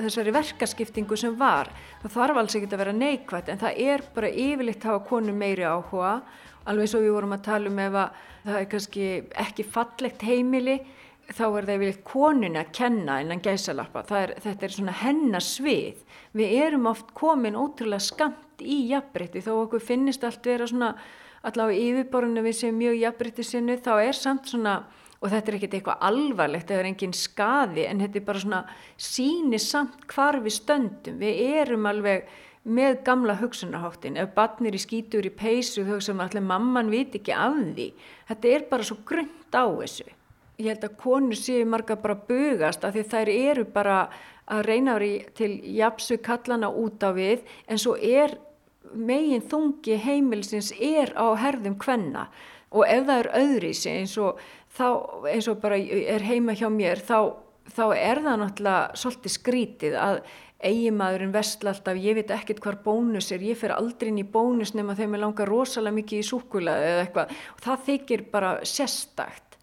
þessari 0.00 0.32
verkaskiptingu 0.34 1.18
sem 1.20 1.36
var. 1.38 1.70
Það 2.02 2.16
þarf 2.16 2.40
alls 2.40 2.56
ekkert 2.56 2.74
að 2.74 2.82
vera 2.82 2.96
neikvægt 2.96 3.52
en 3.52 3.60
það 3.62 3.80
er 3.84 4.04
bara 4.16 4.32
yfirleitt 4.32 4.82
að 4.82 4.90
hafa 4.90 5.06
konur 5.10 5.38
meiri 5.38 5.68
áhuga 5.68 6.14
alveg 6.64 6.96
og 6.96 7.04
við 7.04 7.14
vorum 7.14 7.36
að 7.36 7.44
tala 7.44 7.70
um 7.70 7.80
ef 7.84 7.98
að 8.00 8.22
það 8.44 8.60
er 8.60 8.68
kannski 8.74 9.08
ekki 9.44 9.66
fallegt 9.76 10.24
heimili 10.24 10.78
þá 11.32 11.44
er 11.46 11.66
það 11.66 11.74
yfirleitt 11.74 12.04
konin 12.06 12.58
að 12.60 12.72
kenna 12.76 13.18
innan 13.22 13.42
gæsalappa. 13.44 14.04
Er, 14.18 14.34
þetta 14.44 14.66
er 14.66 14.74
svona 14.74 14.96
hennarsvið. 15.00 16.02
Við 16.36 16.56
erum 16.66 16.88
oft 16.90 17.12
komin 17.16 17.58
ótrúlega 17.58 18.02
skamt 18.02 18.64
í 18.64 18.84
jafnbreytti 18.90 19.42
þó 19.44 19.52
okkur 19.64 19.82
finnist 19.82 20.24
allt 20.26 20.44
vera 20.46 20.68
svona 20.68 20.94
allavega 21.44 21.88
yfirborðinu 21.88 22.44
við 22.44 22.58
séum 22.60 22.78
mjög 22.80 23.00
jafnbreytti 23.00 23.46
sinni 23.46 23.76
þá 23.84 23.92
er 23.96 24.18
samt 24.18 24.48
svona 24.52 24.78
og 25.20 25.30
þetta 25.32 25.50
er 25.50 25.58
ekkert 25.58 25.76
eitthvað 25.78 26.02
alvarlegt 26.08 26.70
það 26.70 26.80
er 26.80 26.88
engin 26.90 27.14
skaði 27.16 27.86
en 27.88 28.02
þetta 28.04 28.20
er 28.20 28.26
bara 28.26 28.42
svona 28.42 28.62
síni 29.00 29.60
samt 29.62 30.04
hvar 30.12 30.40
við 30.44 30.58
stöndum. 30.58 31.20
Við 31.22 31.40
erum 31.60 31.88
alveg 31.88 32.28
með 32.64 32.98
gamla 33.04 33.38
hugsunarháttin. 33.40 34.18
Ef 34.20 34.34
barnir 34.36 34.76
í 34.76 34.80
skítur 34.80 35.24
í 35.24 35.32
peysu 35.32 35.84
þau 35.88 35.98
sem 36.04 36.20
allir 36.20 36.44
mamman 36.44 36.92
viti 36.92 37.20
ekki 37.20 37.32
af 37.36 37.56
því. 37.56 37.88
Þetta 38.28 38.52
er 38.52 38.68
bara 38.68 38.86
svo 38.88 39.00
grönt 39.08 39.56
á 39.56 39.64
þessu 39.68 40.13
ég 40.58 40.70
held 40.70 40.86
að 40.86 40.96
konur 41.00 41.38
séu 41.38 41.66
marga 41.66 41.96
bara 42.00 42.16
bugast 42.28 42.84
af 42.84 42.94
því 42.94 43.04
þær 43.10 43.30
eru 43.34 43.64
bara 43.74 43.98
að 44.50 44.66
reyna 44.68 44.98
til 45.34 45.52
japsu 45.76 46.18
kallana 46.22 46.68
út 46.68 47.02
á 47.02 47.10
við 47.16 47.46
en 47.66 47.80
svo 47.80 47.96
er 47.96 48.36
megin 48.94 49.42
þungi 49.42 49.96
heimilsins 49.98 50.72
er 50.78 51.14
á 51.16 51.34
herðum 51.40 51.78
kvenna 51.80 52.28
og 52.74 52.86
ef 52.86 53.06
það 53.06 53.18
er 53.18 53.30
öðrisi 53.40 53.90
eins 53.90 54.16
og, 54.18 54.38
þá, 54.76 54.86
eins 55.30 55.48
og 55.50 55.60
bara 55.62 55.78
er 55.78 56.26
heima 56.26 56.54
hjá 56.58 56.68
mér 56.70 57.02
þá, 57.02 57.34
þá 57.70 57.84
er 57.96 58.22
það 58.24 58.40
náttúrulega 58.42 58.98
svolítið 59.00 59.36
skrítið 59.38 59.98
að 59.98 60.20
eigimadurinn 60.64 61.34
vestla 61.34 61.74
alltaf, 61.74 61.98
ég 62.00 62.16
veit 62.16 62.30
ekkert 62.32 62.62
hvar 62.64 62.78
bónus 62.84 63.30
er, 63.34 63.42
ég 63.44 63.58
fer 63.58 63.74
aldrei 63.74 64.10
inn 64.10 64.22
í 64.22 64.26
bónus 64.26 64.72
nema 64.76 64.96
þegar 64.96 65.12
mér 65.12 65.24
langar 65.26 65.50
rosalega 65.50 65.98
mikið 65.98 66.22
í 66.22 66.28
súkulaði 66.28 66.92
eða 66.92 67.02
eitthvað 67.04 67.34
og 67.34 67.64
það 67.66 67.84
þykir 67.88 68.24
bara 68.32 68.54
sérstakt. 68.68 69.53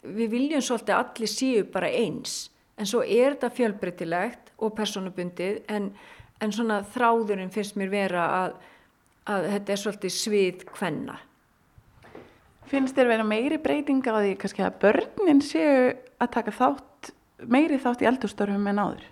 Við 0.00 0.32
viljum 0.32 0.64
svolítið 0.64 0.96
allir 0.96 1.30
séu 1.30 1.64
bara 1.72 1.90
eins 1.92 2.48
en 2.80 2.88
svo 2.88 3.02
er 3.04 3.34
þetta 3.34 3.50
fjölbreytilegt 3.52 4.54
og 4.64 4.72
personabundið 4.76 5.60
en, 5.68 5.90
en 6.40 6.52
svona 6.54 6.80
þráðurinn 6.94 7.52
finnst 7.52 7.76
mér 7.76 7.92
vera 7.92 8.28
að 8.38 8.54
að 9.28 9.48
þetta 9.54 9.72
er 9.72 9.80
svolítið 9.82 10.14
svið 10.14 10.64
hvenna. 10.76 11.16
Finnst 12.70 12.96
þér 12.96 13.10
vera 13.10 13.26
meiri 13.26 13.58
breytinga 13.62 14.14
á 14.14 14.18
því 14.22 14.34
kannski 14.40 14.64
að 14.64 14.76
börnin 14.84 15.40
séu 15.42 15.94
að 16.22 16.32
taka 16.36 16.54
þátt, 16.54 17.10
meiri 17.50 17.80
þátt 17.82 18.04
í 18.04 18.10
eldurstörfum 18.10 18.68
en 18.70 18.82
áður? 18.82 19.08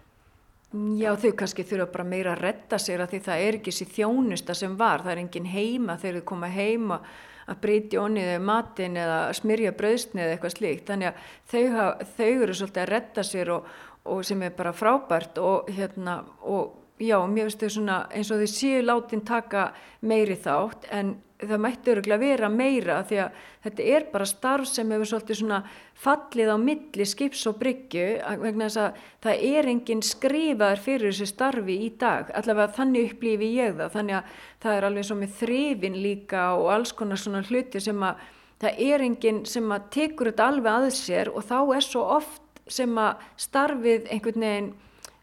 Já 1.00 1.14
þau 1.16 1.32
kannski 1.40 1.64
þurfa 1.64 1.88
bara 1.94 2.06
meira 2.06 2.34
að 2.34 2.42
retta 2.44 2.78
sér 2.80 3.02
að 3.02 3.14
því 3.14 3.22
það 3.24 3.44
er 3.46 3.58
ekki 3.58 3.72
sér 3.74 3.90
þjónusta 3.94 4.56
sem 4.56 4.74
var, 4.78 5.02
það 5.04 5.14
er 5.14 5.22
engin 5.22 5.48
heima 5.48 5.96
þegar 5.98 6.20
þau 6.20 6.28
koma 6.28 6.50
heima 6.52 7.00
að 7.48 7.60
breyti 7.62 8.00
onnið 8.00 8.32
eða 8.34 8.44
matin 8.44 8.98
eða 9.00 9.20
smyrja 9.36 9.74
bröðsni 9.78 10.24
eða 10.24 10.34
eitthvað 10.36 10.56
slíkt. 10.56 10.88
Þannig 10.90 11.08
að 11.10 11.22
þau, 11.52 11.62
hafa, 11.76 12.08
þau 12.16 12.28
eru 12.30 12.58
svolítið 12.58 12.82
að 12.82 12.90
retta 12.92 13.24
sér 13.26 13.52
og, 13.54 13.70
og 14.08 14.26
sem 14.28 14.44
er 14.44 14.58
bara 14.58 14.74
frábært 14.76 15.40
og, 15.42 15.70
hérna, 15.74 16.18
og 16.42 17.00
já, 17.00 17.18
mér 17.26 17.48
finnst 17.48 17.64
þau 17.64 17.74
svona 17.78 18.02
eins 18.12 18.32
og 18.34 18.42
þau 18.42 18.52
séu 18.52 18.84
látin 18.84 19.24
taka 19.26 19.70
meiri 20.00 20.36
þátt 20.38 20.88
en 20.94 21.16
það 21.38 21.60
mætti 21.62 21.92
öruglega 21.92 22.18
vera 22.22 22.48
meira 22.50 22.96
því 23.06 23.18
að 23.22 23.42
þetta 23.64 23.84
er 23.94 24.06
bara 24.12 24.26
starf 24.26 24.66
sem 24.66 24.90
hefur 24.90 25.10
svolítið 25.10 25.38
svona 25.40 25.58
fallið 26.02 26.50
á 26.50 26.56
milli 26.62 27.06
skips 27.06 27.44
og 27.50 27.60
bryggju 27.60 28.06
vegna 28.42 28.66
þess 28.66 28.80
að 28.82 29.04
það 29.26 29.44
er 29.50 29.70
enginn 29.72 30.02
skrifaður 30.06 30.82
fyrir 30.82 31.12
þessu 31.12 31.28
starfi 31.30 31.78
í 31.84 31.92
dag. 32.00 32.32
Allavega 32.34 32.74
þannig 32.80 33.12
upplýfi 33.12 33.52
ég 33.54 33.78
það 33.78 33.94
þannig 33.94 34.18
að 34.18 34.34
það 34.64 34.78
er 34.78 34.88
alveg 34.88 35.08
svo 35.08 35.20
með 35.20 35.38
þrifin 35.42 36.02
líka 36.02 36.48
og 36.58 36.72
alls 36.74 36.94
konar 36.98 37.22
svona 37.22 37.44
hluti 37.46 37.82
sem 37.82 38.02
að 38.02 38.26
það 38.58 38.82
er 38.88 39.06
enginn 39.06 39.40
sem 39.46 39.72
að 39.74 39.88
tekur 39.94 40.32
þetta 40.32 40.50
alveg 40.50 40.74
að 40.74 40.90
sér 40.98 41.30
og 41.30 41.46
þá 41.46 41.58
er 41.78 41.86
svo 41.86 42.04
oft 42.18 42.62
sem 42.68 42.98
að 43.00 43.22
starfið 43.40 44.10
einhvern 44.12 44.44
veginn 44.44 44.72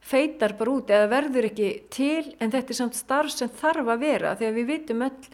feitar 0.05 0.53
bara 0.57 0.77
út 0.77 0.91
eða 0.93 1.09
verður 1.09 1.47
ekki 1.49 1.69
til 1.93 2.35
en 2.39 2.53
þetta 2.53 2.71
er 2.71 2.77
samt 2.77 2.97
starf 2.97 3.33
sem 3.33 3.49
þarf 3.49 3.89
að 3.89 4.03
vera 4.05 4.35
þegar 4.37 4.57
við 4.59 4.67
vitum 4.69 5.03
öll 5.07 5.29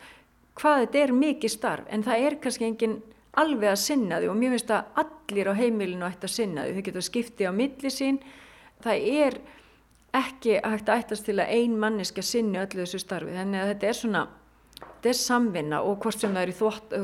hvað 0.59 0.83
þetta 0.83 1.01
er 1.03 1.15
mikið 1.15 1.53
starf 1.53 1.89
en 1.89 2.03
það 2.05 2.25
er 2.27 2.37
kannski 2.43 2.67
engin 2.67 2.99
alveg 3.39 3.71
að 3.71 3.79
sinna 3.79 4.19
því 4.19 4.29
og 4.31 4.37
mér 4.39 4.53
finnst 4.55 4.73
að 4.75 5.01
allir 5.03 5.49
á 5.51 5.53
heimilinu 5.55 6.07
ætti 6.07 6.27
að 6.27 6.35
sinna 6.35 6.65
því. 6.65 6.75
Þau 6.75 6.85
getur 6.87 7.07
skiptið 7.07 7.47
á 7.47 7.53
milli 7.55 7.91
sín. 7.93 8.19
Það 8.83 9.07
er 9.23 9.39
ekki 10.17 10.57
hægt 10.59 10.91
að 10.91 11.03
ættast 11.03 11.27
til 11.29 11.37
að 11.39 11.53
ein 11.55 11.77
manneska 11.79 12.23
sinni 12.25 12.59
öllu 12.59 12.83
þessu 12.83 12.99
starfi. 12.99 13.35
Þannig 13.37 13.63
að 13.63 13.71
þetta 13.71 13.91
er 13.91 13.99
svona 14.01 14.23
þetta 14.81 15.11
er 15.13 15.19
samvinna 15.21 15.81
og 15.87 15.99
hvort 16.03 16.19
sem 16.19 16.35
það 16.35 16.43
er 16.43 16.51
í 16.51 16.57
þvott, 16.59 16.95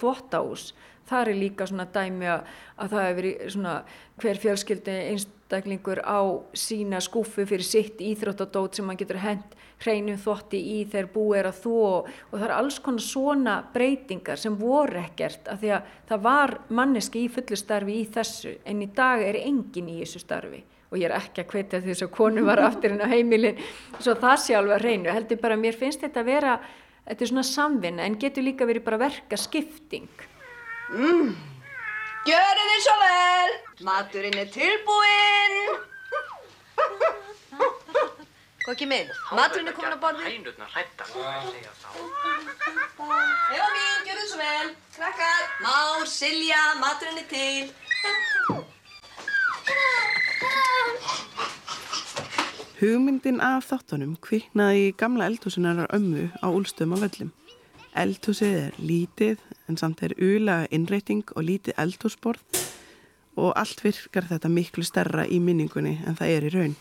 þvóttahús 0.00 0.66
það 1.08 1.30
er 1.30 1.40
líka 1.40 1.66
svona 1.68 1.86
dæmi 1.94 2.28
að, 2.30 2.52
að 2.76 2.92
það 2.92 3.06
hefur 3.06 3.18
verið 3.20 3.54
svona 3.54 3.74
hver 4.22 4.40
fjölskyldi 4.42 4.96
einstaklingur 5.12 6.00
á 6.02 6.20
sína 6.56 7.00
skúfu 7.04 7.46
fyrir 7.46 7.66
sitt 7.66 8.02
íþróttadót 8.02 8.78
sem 8.78 8.88
hann 8.88 9.00
getur 9.00 9.20
hent 9.22 9.56
hreinum 9.84 10.16
þotti 10.20 10.58
í 10.58 10.78
þegar 10.88 11.10
búið 11.12 11.40
er 11.40 11.48
að 11.50 11.58
þó 11.64 11.74
og 11.76 12.06
það 12.30 12.46
er 12.46 12.54
alls 12.56 12.78
konar 12.84 13.04
svona 13.04 13.56
breytingar 13.74 14.40
sem 14.40 14.56
voru 14.56 15.02
ekkert 15.02 15.50
að 15.52 15.60
því 15.64 15.74
að 15.76 15.90
það 16.08 16.24
var 16.28 16.54
manneski 16.78 17.26
í 17.26 17.32
fullu 17.34 17.58
starfi 17.60 17.98
í 18.00 18.06
þessu 18.14 18.54
en 18.64 18.80
í 18.82 18.88
dag 18.96 19.24
er 19.26 19.38
engin 19.42 19.92
í 19.92 20.00
þessu 20.00 20.22
starfi. 20.24 20.62
Og 20.86 21.00
ég 21.00 21.10
er 21.10 21.16
ekki 21.16 21.42
að 21.42 21.52
hvetja 21.52 21.82
því 21.82 21.96
að 21.96 22.12
konu 22.14 22.44
var 22.46 22.62
aftur 22.62 22.94
inn 22.94 23.02
á 23.02 23.10
heimilin 23.10 23.58
svo 23.98 24.14
það 24.14 24.36
sé 24.40 24.56
alveg 24.56 24.78
að 24.78 24.84
reynu 24.86 25.12
heldur 25.12 25.40
bara 25.42 25.58
mér 25.60 25.76
finnst 25.76 26.04
þetta 26.04 26.22
að 26.22 26.30
vera 26.30 26.56
þetta 27.06 27.24
er 27.24 27.30
svona 27.32 27.46
samvinna 27.50 28.06
en 28.06 28.18
getur 28.22 28.46
líka 28.46 28.68
verið 28.68 28.86
bara 28.86 29.02
verka 29.02 29.38
skipting 29.40 30.08
Mm. 30.86 31.34
Gjörðu 32.26 32.64
þið 32.70 32.80
svo 32.84 32.94
vel! 33.00 33.54
Maturinn 33.86 34.38
er 34.38 34.48
tilbúinn! 34.54 35.56
Kokki 38.66 38.86
minn, 38.90 39.10
maturinn 39.34 39.70
er 39.70 39.74
komin 39.76 39.94
á 39.94 39.98
borði. 40.02 40.22
Hænurna 40.26 40.66
hrættar. 40.70 41.06
Hefa 43.50 43.68
mín, 43.74 43.98
gjörðu 44.06 44.22
þið 44.22 44.30
svo 44.30 44.38
vel. 44.42 44.70
Krakkar, 44.96 45.42
Már, 45.62 46.06
Silja, 46.10 46.62
maturinn 46.82 47.22
er 47.22 47.28
til. 47.30 47.66
Hugmyndin 52.76 53.40
af 53.40 53.66
þáttunum 53.70 54.18
kviknaði 54.22 54.90
í 54.90 54.94
gamla 55.00 55.30
eldhúsunarar 55.30 55.88
ömmu 55.96 56.28
á 56.42 56.46
úlstöðum 56.50 56.94
á 56.94 56.98
völlum. 57.06 57.30
Eldhúsið 57.96 58.54
er 58.60 58.74
lítið 58.76 59.38
en 59.70 59.78
samt 59.80 60.02
er 60.04 60.12
ulaga 60.20 60.66
innreyting 60.68 61.22
og 61.32 61.46
lítið 61.48 61.78
eldhúsborð 61.80 62.58
og 63.40 63.54
allt 63.56 63.80
virkar 63.80 64.26
þetta 64.28 64.50
miklu 64.52 64.84
stærra 64.84 65.24
í 65.24 65.38
minningunni 65.40 65.94
en 66.04 66.18
það 66.18 66.32
er 66.34 66.44
í 66.44 66.50
raun. 66.52 66.74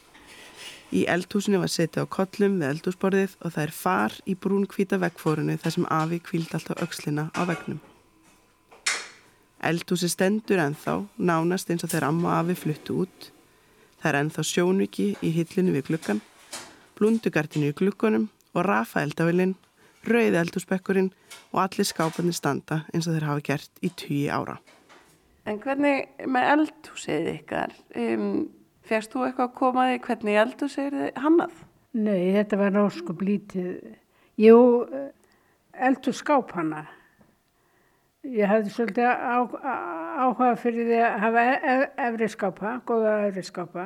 Í 0.91 1.05
eldhúsinu 1.11 1.61
var 1.61 1.71
setið 1.71 2.03
á 2.03 2.13
kollum 2.17 2.57
við 2.59 2.67
eldhúsborðið 2.67 3.37
og 3.39 3.53
það 3.55 3.63
er 3.63 3.73
far 3.77 4.17
í 4.27 4.35
brún 4.35 4.67
hvita 4.67 4.99
veggfórunu 4.99 5.55
þar 5.63 5.75
sem 5.77 5.87
afi 5.97 6.19
kvíld 6.19 6.51
alltaf 6.51 6.83
aukslina 6.83 7.29
á 7.31 7.41
veggnum. 7.47 7.79
Eldhúsi 9.65 10.11
stendur 10.11 10.59
ennþá, 10.61 10.97
nánast 11.15 11.71
eins 11.71 11.87
og 11.87 11.93
þegar 11.93 12.09
amma 12.09 12.41
afi 12.41 12.57
fluttu 12.59 12.99
út. 13.05 13.29
Það 14.03 14.09
er 14.11 14.19
ennþá 14.19 14.45
sjónuki 14.51 15.07
í 15.23 15.31
hillinu 15.31 15.77
við 15.77 15.93
glukkan, 15.93 16.19
blundugartinu 16.99 17.71
í 17.71 17.77
glukkonum 17.79 18.27
og 18.51 18.67
rafa 18.67 19.07
rauði 20.09 20.39
eldhúsbekkurinn 20.41 21.11
og 21.53 21.61
allir 21.65 21.87
skápanir 21.87 22.35
standa 22.37 22.83
eins 22.93 23.07
og 23.07 23.15
þeir 23.15 23.27
hafa 23.29 23.45
gert 23.49 23.85
í 23.85 23.91
tíu 23.97 24.29
ára. 24.33 24.57
En 25.45 25.59
hvernig 25.61 26.07
með 26.25 26.49
eldhúsið 26.55 27.31
ykkar, 27.35 27.75
um, 28.01 28.29
fegst 28.85 29.13
þú 29.13 29.27
eitthvað 29.27 29.49
að 29.49 29.57
koma 29.59 29.87
því 29.91 29.99
hvernig 30.07 30.39
eldhúsið 30.41 30.87
er 30.87 30.97
þið 30.99 31.23
hannað? 31.25 31.59
Nei, 31.95 32.23
þetta 32.35 32.59
var 32.59 32.79
óskup 32.81 33.21
lítið. 33.23 33.75
Jú, 34.41 34.59
eldhús 35.71 36.19
skáp 36.19 36.51
hana. 36.57 36.85
Ég 38.25 38.49
hafði 38.49 38.73
svolítið 38.73 39.05
á, 39.05 39.37
áhuga 40.25 40.55
fyrir 40.57 40.89
því 40.89 40.97
að 41.05 41.19
hafa 41.21 41.43
e, 41.45 41.53
e, 41.53 41.75
efri 42.07 42.29
skápa, 42.33 42.71
góða 42.87 43.13
efri 43.27 43.43
skápa 43.45 43.85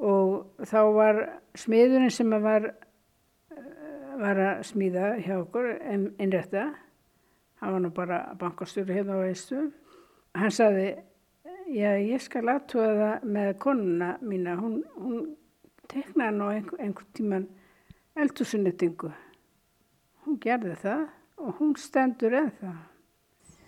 og 0.00 0.64
þá 0.64 0.80
var 0.94 1.18
smiðurinn 1.58 2.12
sem 2.14 2.30
var, 2.40 2.70
var 4.20 4.40
að 4.44 4.64
smíða 4.70 5.12
hjá 5.24 5.34
okkur 5.38 5.70
innrætta, 6.20 6.66
hann 7.60 7.76
var 7.76 7.84
nú 7.84 7.92
bara 7.94 8.20
bankastjóri 8.40 8.96
hérna 8.96 9.18
á 9.18 9.24
veistu, 9.24 9.70
hann 10.36 10.54
saði, 10.54 10.90
já 11.70 11.94
ég 11.98 12.22
skal 12.22 12.46
aðtúa 12.48 12.90
það 13.00 13.26
með 13.36 13.50
konuna 13.64 14.12
mína, 14.20 14.58
hún, 14.60 14.82
hún 14.96 15.24
teknaði 15.90 16.36
nú 16.36 16.52
einhver, 16.52 16.84
einhver 16.84 17.08
tíman 17.16 17.48
eldhúsunettingu. 18.20 19.10
Hún 20.26 20.38
gerði 20.42 20.76
það 20.84 21.08
og 21.40 21.58
hún 21.58 21.76
stendur 21.80 22.36
eða 22.36 22.54
það 22.60 22.80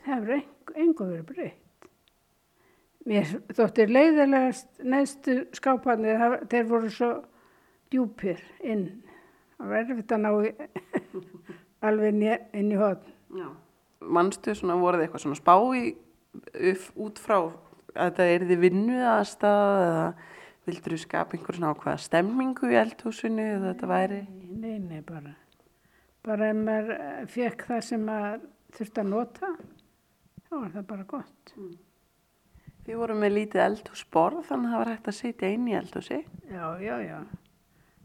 það 0.02 0.30
hefur 0.30 0.78
engu 0.82 1.08
verið 1.08 1.26
breytt. 1.28 1.58
Mér 3.06 3.30
þóttir 3.56 3.90
leiðilegast 3.90 4.82
næstu 4.86 5.38
skápanir, 5.56 6.20
þeir 6.50 6.68
voru 6.70 6.90
svo 6.92 7.10
djúpir 7.90 8.42
inn. 8.62 9.01
Það 9.62 9.70
var 9.70 9.82
erfitt 9.84 10.12
að 10.12 10.22
ná 10.24 10.30
alveg 11.86 12.22
inn 12.58 12.72
í 12.74 12.78
hodn. 12.80 13.50
Manstu 14.02 14.54
svona, 14.58 14.74
voruð 14.80 15.04
eitthvað 15.04 15.22
svona 15.22 15.38
spá 15.38 15.54
í 15.78 15.92
upp, 15.92 16.86
út 16.98 17.20
frá 17.22 17.36
að 17.38 18.08
þetta 18.08 18.26
er 18.34 18.46
þið 18.48 18.62
vinnuð 18.64 19.04
aðstað 19.12 19.82
eða 19.84 20.06
vildur 20.66 20.96
þú 20.96 20.98
skapa 21.04 21.36
einhver 21.36 21.58
svona 21.58 21.70
ákvaða 21.76 22.02
stemmingu 22.02 22.72
í 22.72 22.80
eldhúsinu 22.80 23.44
eða 23.44 23.68
þetta 23.68 23.90
væri? 23.92 24.18
Nei, 24.50 24.74
nei, 24.82 24.98
bara. 25.06 25.36
Bara 26.26 26.50
ef 26.50 26.58
maður 26.58 26.92
fekk 27.30 27.64
það 27.70 27.86
sem 27.86 28.04
maður 28.10 28.44
þurfti 28.74 29.02
að 29.04 29.10
nota 29.12 29.52
þá 30.48 30.52
var 30.56 30.74
það 30.74 30.90
bara 30.90 31.08
gott. 31.14 31.54
Mm. 31.54 31.72
Þið 32.82 32.98
voru 32.98 33.14
með 33.14 33.34
lítið 33.36 33.64
eldhúsborð 33.68 34.46
þannig 34.48 34.66
að 34.66 34.74
það 34.74 34.82
var 34.82 34.92
hægt 34.92 35.12
að 35.12 35.18
sitja 35.20 35.52
inn 35.54 35.70
í 35.70 35.78
eldhúsi. 35.78 36.20
Já, 36.50 36.66
já, 36.82 36.94
já. 37.06 37.18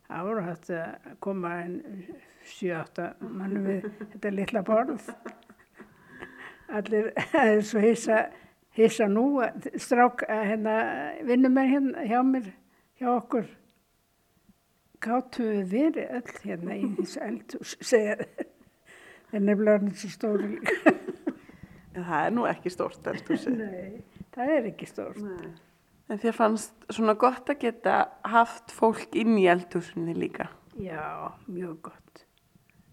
Það 0.07 0.27
voru 0.29 0.43
hægt 0.45 0.69
að 0.71 1.13
koma 1.23 1.53
einn 1.61 1.77
7-8 2.48 3.07
mannu 3.27 3.63
við 3.65 3.87
þetta 4.13 4.31
litla 4.31 4.63
borð. 4.67 5.09
Allir 6.77 7.09
er 7.35 7.61
svo 7.67 7.83
hissa, 7.83 8.22
hissa 8.75 9.07
nú, 9.11 9.25
strák, 9.75 10.24
hérna, 10.27 10.77
vinnumenn 11.27 11.72
hérna 11.74 12.07
hjá 12.07 12.22
mér, 12.27 12.51
hjá 13.00 13.09
okkur. 13.17 13.50
Gáttu 15.03 15.43
við 15.43 15.75
verið 15.75 16.15
öll 16.22 16.39
hérna 16.46 16.79
í 16.79 16.87
þessu 17.01 17.24
eldhús, 17.27 17.75
segja 17.83 18.17
það. 18.24 18.48
Það 19.27 19.37
er 19.37 19.43
nefnilega 19.43 19.93
svo 20.00 20.09
stóri 20.13 20.50
líka. 20.53 20.98
Það 21.98 22.20
er 22.22 22.35
nú 22.37 22.43
ekki 22.48 22.72
stórt 22.72 23.07
eldhúsið. 23.11 23.59
Nei, 23.59 24.22
það 24.31 24.51
er 24.55 24.70
ekki 24.72 24.87
stórt. 24.87 25.20
Nei. 25.20 25.67
En 26.07 26.20
þér 26.22 26.35
fannst 26.37 26.85
svona 26.93 27.17
gott 27.20 27.50
að 27.51 27.65
geta 27.65 27.98
haft 28.31 28.72
fólk 28.72 29.15
inn 29.20 29.35
í 29.39 29.48
eldhúsinni 29.51 30.15
líka? 30.15 30.48
Já, 30.79 31.33
mjög 31.51 31.81
gott. 31.89 32.24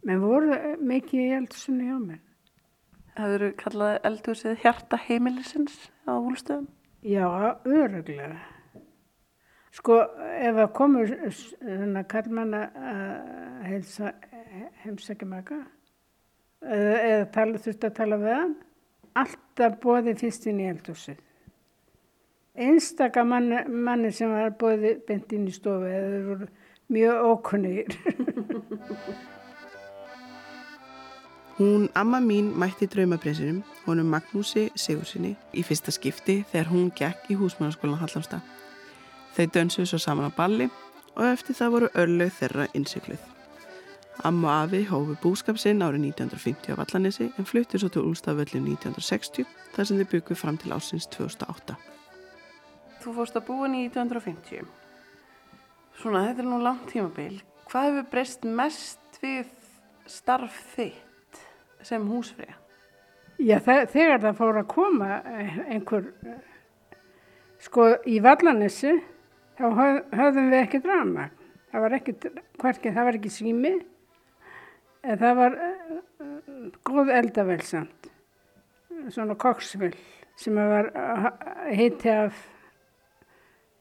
Men 0.04 0.22
voru 0.24 0.56
mikið 0.82 1.20
í 1.20 1.36
eldhúsinni 1.38 1.86
hjá 1.88 1.98
mér. 2.00 2.22
Hafður 3.14 3.44
þú 3.44 3.50
kallað 3.60 3.98
eldhúsið 4.10 4.58
hjarta 4.64 4.98
heimilisins 5.06 5.76
á 6.10 6.18
úlstöðum? 6.18 6.66
Já, 7.06 7.28
öruglega. 7.62 8.40
Sko, 9.74 10.00
ef 10.38 10.58
að 10.58 10.72
komur 10.74 11.14
svona 11.34 12.02
kallmanna 12.10 12.64
að 12.74 13.70
heimsækja 14.82 15.28
maka 15.30 15.60
eða, 16.62 17.26
tala, 17.34 17.60
þurfti 17.60 17.88
að 17.88 17.96
tala 17.98 18.18
við 18.22 18.34
hann, 18.38 18.54
alltaf 19.18 19.78
bóði 19.82 20.14
fyrst 20.18 20.46
inn 20.50 20.62
í 20.62 20.68
eldhúsið. 20.70 21.18
Einstaka 22.54 23.24
manni, 23.26 23.64
manni 23.66 24.12
sem 24.14 24.30
var 24.30 24.52
bóði 24.58 24.94
bent 25.08 25.32
inn 25.34 25.48
í 25.50 25.54
stofu 25.54 25.88
eða 25.90 26.10
þau 26.12 26.26
voru 26.28 26.46
mjög 26.94 27.24
ókunnir. 27.30 27.96
Hún, 31.54 31.88
amma 31.94 32.18
mín, 32.18 32.52
mætti 32.58 32.86
draumabreysinum, 32.90 33.60
honum 33.86 34.08
Magnúsi 34.10 34.72
Sigursinni, 34.74 35.36
í 35.54 35.62
fyrsta 35.62 35.92
skipti 35.94 36.40
þegar 36.50 36.72
hún 36.72 36.88
gekk 36.98 37.30
í 37.30 37.36
húsmannaskólan 37.38 38.00
Hallamstad. 38.00 38.42
Þau 39.36 39.46
dönsuðu 39.54 39.86
svo 39.92 40.00
saman 40.02 40.34
á 40.34 40.34
balli 40.34 40.66
og 41.14 41.28
eftir 41.28 41.54
það 41.54 41.72
voru 41.76 41.92
örlaug 41.94 42.34
þeirra 42.40 42.66
innsikluð. 42.74 43.22
Amma 44.26 44.64
afi 44.64 44.82
hófu 44.90 45.14
búskap 45.22 45.62
sinn 45.62 45.82
árið 45.86 46.08
1950 46.10 46.74
á 46.74 46.78
Vallanessi 46.82 47.30
en 47.30 47.46
fluttu 47.46 47.78
svo 47.78 47.90
til 47.90 48.02
Úlstaföllin 48.10 48.66
1960 48.74 49.46
þar 49.74 49.86
sem 49.86 50.02
þau 50.02 50.10
byggu 50.10 50.38
fram 50.38 50.58
til 50.58 50.74
ásins 50.74 51.06
2008. 51.14 51.93
Þú 53.04 53.12
fórst 53.18 53.36
að 53.36 53.46
búa 53.50 53.68
1950. 53.68 54.64
Svona, 56.00 56.24
þetta 56.30 56.42
er 56.42 56.48
nú 56.48 56.60
langt 56.64 56.86
tímabil. 56.88 57.36
Hvað 57.68 57.88
hefur 57.90 58.06
breyst 58.14 58.46
mest 58.48 59.18
við 59.20 59.50
starf 60.08 60.56
þitt 60.72 61.40
sem 61.84 62.04
húsfriða? 62.08 62.56
Já, 63.44 63.58
það, 63.60 63.80
þegar 63.92 64.20
það 64.22 64.38
fór 64.40 64.60
að 64.60 64.68
koma 64.70 65.08
eh, 65.26 65.56
einhver, 65.74 66.06
eh, 66.24 66.98
sko 67.66 67.88
í 68.08 68.20
Vallanessi 68.24 68.94
þá 69.58 69.64
höfðum 70.14 70.52
við 70.54 70.60
ekki 70.62 70.80
drama. 70.84 71.28
Það 71.74 71.84
var 71.84 71.96
ekki, 71.98 72.14
hverkið, 72.62 72.94
það 72.94 73.08
var 73.10 73.18
ekki 73.18 73.34
sími 73.34 73.74
En 75.04 75.20
það 75.20 75.34
var 75.36 75.56
uh, 75.60 75.96
góð 76.86 77.10
eldavelsamt, 77.12 78.06
svona 79.12 79.36
koksvill 79.36 79.92
sem 80.40 80.56
var 80.56 80.88
hitti 81.76 82.08
af 82.08 82.38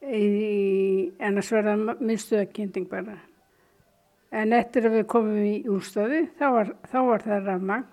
í 0.03 1.13
ennars 1.23 1.51
verða 1.53 1.95
minnstuðakending 1.99 2.89
bara. 2.91 3.17
En 4.33 4.53
eftir 4.57 4.87
að 4.87 4.97
við 4.97 5.09
komum 5.13 5.41
í 5.45 5.55
úrstaði 5.69 6.23
þá 6.39 6.45
var, 6.57 6.71
þá 6.89 6.99
var 7.07 7.25
það 7.25 7.49
rafmagn. 7.49 7.89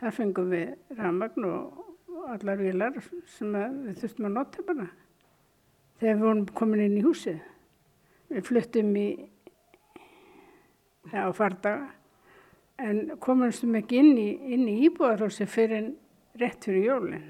Þar 0.00 0.16
fengum 0.16 0.52
við 0.52 0.98
rafmagn 0.98 1.48
og 1.48 2.30
allar 2.34 2.60
vilar 2.60 2.96
sem 3.36 3.52
við 3.54 3.98
þurftum 4.00 4.30
að 4.30 4.36
nota 4.38 4.64
bara. 4.66 4.88
Þegar 6.00 6.16
við 6.16 6.24
vorum 6.24 6.46
komin 6.58 6.84
inn 6.86 6.98
í 6.98 7.04
húsið. 7.04 7.38
Við 8.32 8.48
fluttum 8.48 8.96
í 8.98 9.08
á 11.12 11.28
fardaga 11.36 11.92
en 12.80 13.14
komumstum 13.22 13.76
ekki 13.78 14.00
inn 14.00 14.16
í, 14.18 14.28
í 14.56 14.78
íbúðarhósi 14.88 15.46
fyrir 15.46 15.92
rétt 16.40 16.64
fyrir 16.66 16.88
jólinn. 16.88 17.26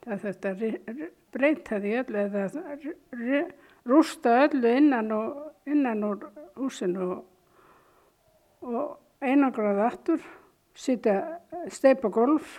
Það 0.00 0.22
þetta 0.24 0.54
breyta 1.34 1.80
því 1.80 1.96
öllu 2.00 2.22
eða 2.24 2.44
rústa 3.90 4.36
öllu 4.46 4.72
innan, 4.78 5.12
og, 5.12 5.40
innan 5.68 6.04
úr 6.08 6.24
húsinu 6.56 7.06
og, 7.16 7.22
og 8.64 9.24
einangraði 9.24 9.84
aftur, 9.84 10.22
sýta 10.76 11.16
steipa 11.72 12.08
golf, 12.12 12.58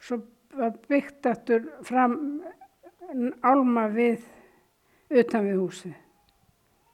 svo 0.00 0.20
var 0.56 0.76
byggt 0.88 1.28
aftur 1.30 1.64
fram 1.84 2.42
álma 3.44 3.86
við 3.92 4.24
utan 5.12 5.46
við 5.46 5.60
húsi. 5.60 5.92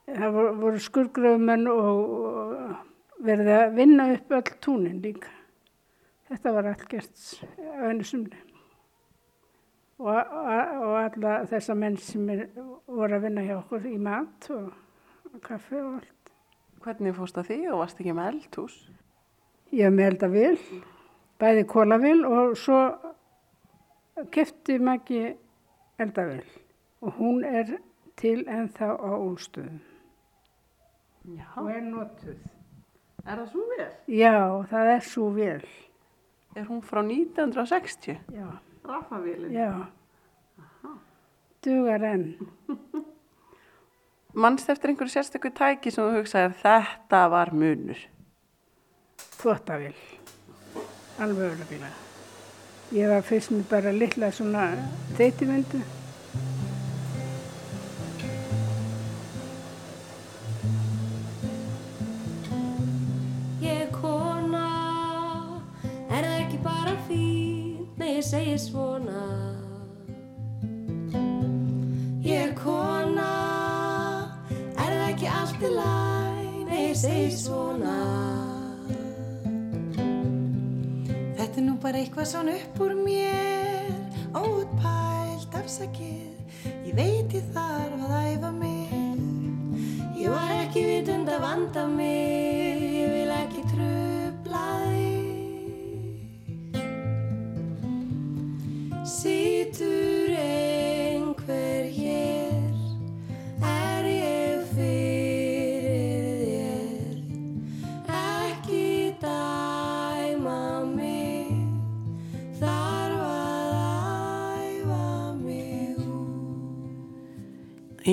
Það 0.03 0.39
voru, 0.59 0.79
skurgröfumenn 0.83 1.67
og 1.71 3.21
verið 3.23 3.51
að 3.55 3.77
vinna 3.77 4.09
upp 4.17 4.33
öll 4.35 4.57
túnin 4.63 4.99
líka. 5.03 5.31
Þetta 6.27 6.55
var 6.55 6.71
allt 6.73 6.89
gert 6.91 7.29
á 7.59 7.87
einu 7.87 8.03
sumni. 8.07 8.52
Og, 10.01 10.09
og, 10.09 10.95
alla 11.03 11.35
þessa 11.49 11.75
menn 11.77 11.97
sem 12.01 12.25
er, 12.33 12.47
voru 12.87 13.17
að 13.17 13.27
vinna 13.27 13.45
hjá 13.45 13.55
okkur 13.59 13.87
í 13.89 13.99
mat 14.01 14.49
og, 14.55 14.71
kaffi 15.43 15.79
og 15.81 15.99
allt. 15.99 16.33
Hvernig 16.83 17.15
fórst 17.15 17.37
það 17.37 17.47
því 17.49 17.59
og 17.71 17.79
varst 17.83 18.01
ekki 18.01 18.15
með 18.17 18.31
eldhús? 18.33 18.75
Ég 19.73 19.87
hef 19.87 19.95
með 19.95 20.09
eldavél, 20.11 20.57
bæði 21.41 21.63
kólavél 21.71 22.25
og 22.27 22.57
svo 22.59 22.81
kefti 24.33 24.77
Maggi 24.83 25.23
eldavél 25.97 26.43
og 27.01 27.17
hún 27.17 27.41
er 27.43 27.77
til 28.19 28.43
ennþá 28.45 28.91
á 28.93 29.11
úlstöðum 29.17 29.79
Já. 31.23 31.47
og 31.55 31.71
er 31.71 31.81
notuð. 31.81 32.37
Er 33.23 33.39
það 33.39 33.47
svo 33.53 33.63
vel? 33.71 33.89
Já, 34.11 34.37
það 34.67 34.89
er 34.93 35.03
svo 35.07 35.29
vel. 35.31 35.65
Er 36.55 36.65
hún 36.67 36.81
frá 36.83 36.99
1960? 37.01 38.19
Já, 38.35 38.47
Rafavélin? 38.83 39.51
já. 39.53 39.87
Dugar 41.63 42.03
enn. 42.03 42.25
Manst 44.33 44.69
eftir 44.69 44.89
einhverju 44.91 45.13
sérstöku 45.13 45.51
tæki 45.53 45.91
sem 45.93 46.03
þú 46.03 46.17
hugsaðir 46.19 46.55
þetta 46.63 47.21
var 47.31 47.53
munur? 47.55 47.99
Þvottavél. 49.37 49.95
Alveg 51.21 51.53
öruglega. 51.53 51.91
Ég 52.93 53.09
var 53.09 53.23
fyrst 53.25 53.53
með 53.53 53.67
bara 53.69 53.93
litla 53.93 54.31
svona 54.33 54.65
þeytivindu. 55.17 55.79
Svona. 77.39 77.95
Þetta 81.37 81.59
er 81.59 81.65
nú 81.65 81.75
bara 81.81 82.01
eitthvað 82.01 82.29
svona 82.29 82.55
upp 82.57 82.81
úr 82.85 82.93
mér, 82.99 83.89
óutpælt 84.37 85.57
afsakið, 85.59 86.37
ég 86.87 86.93
veit 86.97 87.33
ég 87.35 87.49
þarf 87.55 88.05
að 88.07 88.15
æfa 88.33 88.51
mig. 88.57 88.93
Ég 90.19 90.31
var 90.31 90.55
ekki 90.61 90.85
vitund 90.87 91.31
að 91.31 91.43
vanda 91.43 91.87
mig, 91.91 92.42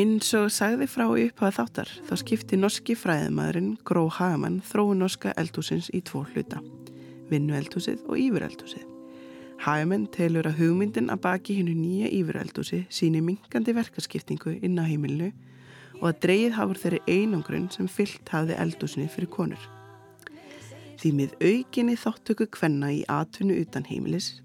Eins 0.00 0.30
og 0.38 0.46
sagði 0.54 0.86
frá 0.88 1.02
í 1.18 1.26
upphæða 1.26 1.50
þáttar 1.58 1.90
þá 2.06 2.12
skipti 2.16 2.56
norski 2.56 2.94
fræðimaðurinn 2.96 3.72
Gró 3.84 4.06
Hagamann 4.08 4.60
þróu 4.64 4.94
norska 4.96 5.34
eldhúsins 5.40 5.90
í 5.92 6.00
tvo 6.06 6.22
hluta, 6.30 6.60
vinnueldhúsið 7.28 8.06
og 8.06 8.16
ívereldhúsið. 8.22 8.86
Hagamann 9.60 10.06
telur 10.14 10.48
að 10.48 10.62
hugmyndin 10.62 11.10
að 11.12 11.20
baki 11.26 11.58
hinnu 11.58 11.74
nýja 11.76 12.08
ívereldhúsi 12.16 12.84
síni 12.88 13.20
minkandi 13.26 13.74
verkaskiptingu 13.76 14.54
inn 14.62 14.80
á 14.80 14.88
heimilinu 14.88 15.34
og 15.98 16.06
að 16.14 16.20
dreigið 16.24 16.56
hafur 16.56 16.80
þeirri 16.84 17.02
einangrun 17.18 17.68
sem 17.74 17.90
fyllt 17.90 18.32
hafði 18.32 18.56
eldhúsinni 18.62 19.10
fyrir 19.12 19.28
konur. 19.34 19.66
Því 21.02 21.16
með 21.18 21.34
aukinni 21.44 21.98
þáttöku 22.00 22.48
kvenna 22.56 22.94
í 22.94 23.02
atvinnu 23.10 23.58
utan 23.66 23.84
heimilis 23.90 24.38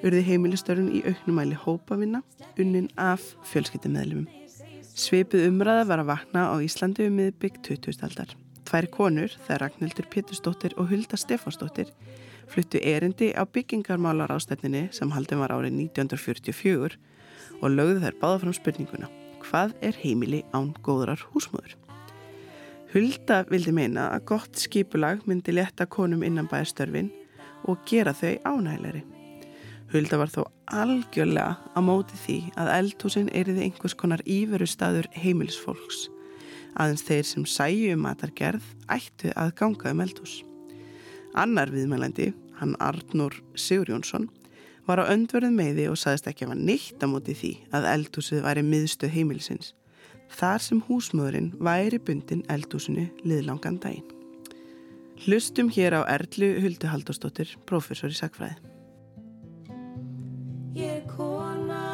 urði 0.00 0.24
heimilistörun 0.30 0.88
í 0.94 1.04
auknumæli 1.04 1.58
hópavinna 1.66 2.22
unnin 2.56 2.88
af 2.96 3.34
fjölskyttumæðlumum. 3.50 4.41
Svipið 4.92 5.46
umræða 5.48 5.86
var 5.88 6.00
að 6.02 6.08
vakna 6.10 6.40
á 6.52 6.54
Íslandi 6.60 7.06
um 7.08 7.14
miðbygg 7.16 7.62
20. 7.64 8.02
aldar. 8.04 8.34
Tvær 8.68 8.88
konur, 8.92 9.32
það 9.46 9.60
Ragnhildur 9.62 10.08
Pétursdóttir 10.12 10.74
og 10.76 10.90
Hulda 10.90 11.16
Stefansdóttir, 11.16 11.88
fluttu 12.52 12.76
erindi 12.76 13.30
á 13.32 13.48
byggingarmálar 13.48 14.34
ástætninni 14.34 14.90
sem 14.92 15.14
haldin 15.16 15.40
var 15.40 15.54
árið 15.56 15.78
1944 15.96 17.00
og 17.62 17.72
lögðu 17.72 18.02
þær 18.04 18.18
báða 18.20 18.42
fram 18.44 18.58
spurninguna. 18.58 19.08
Hvað 19.40 19.72
er 19.80 19.96
heimili 20.02 20.42
án 20.52 20.74
góðrar 20.84 21.24
húsmöður? 21.32 21.72
Hulda 22.92 23.46
vildi 23.48 23.72
meina 23.72 24.10
að 24.12 24.26
gott 24.34 24.60
skipulag 24.60 25.24
myndi 25.24 25.56
leta 25.56 25.88
konum 25.88 26.20
innan 26.20 26.52
bæjarstörfin 26.52 27.08
og 27.64 27.80
gera 27.88 28.12
þau 28.12 28.36
ánægilegri. 28.44 29.06
Hulda 29.92 30.16
var 30.16 30.30
þó 30.32 30.46
algjörlega 30.72 31.58
á 31.76 31.80
móti 31.84 32.16
því 32.16 32.36
að 32.56 32.70
eldhúsin 32.78 33.26
eriði 33.36 33.66
einhvers 33.66 33.94
konar 34.00 34.22
íveru 34.24 34.64
staður 34.64 35.08
heimilisfólks. 35.12 36.06
Aðeins 36.80 37.04
þeir 37.04 37.26
sem 37.28 37.44
sæju 37.44 37.90
um 37.92 38.06
matargerð 38.06 38.64
ættu 38.88 39.34
að 39.36 39.52
ganga 39.58 39.92
um 39.92 40.00
eldhús. 40.00 40.38
Annar 41.36 41.68
viðmælandi, 41.74 42.30
hann 42.56 42.72
Arnur 42.80 43.36
Sigurjónsson, 43.52 44.30
var 44.88 45.04
á 45.04 45.12
öndverðin 45.12 45.60
meði 45.60 45.90
og 45.92 46.00
saðist 46.00 46.30
ekki 46.30 46.48
að 46.48 46.54
var 46.54 46.64
neitt 46.64 47.04
á 47.04 47.06
móti 47.12 47.36
því 47.36 47.52
að 47.76 47.92
eldhúsið 47.92 48.42
væri 48.48 48.64
miðstöð 48.64 49.14
heimilisins. 49.18 49.74
Þar 50.32 50.64
sem 50.64 50.84
húsmöðurinn 50.88 51.52
væri 51.60 52.00
bundin 52.00 52.46
eldhúsinu 52.48 53.10
liðlangan 53.28 53.76
daginn. 53.84 54.08
Hlustum 55.22 55.68
hér 55.68 56.00
á 56.00 56.08
Erlu 56.08 56.54
Huldu 56.64 56.88
Halldórsdóttir, 56.88 57.58
prófessor 57.68 58.10
í 58.10 58.16
sakfræði. 58.16 58.71
Ég 60.72 60.88
er 60.88 61.02
kona, 61.04 61.84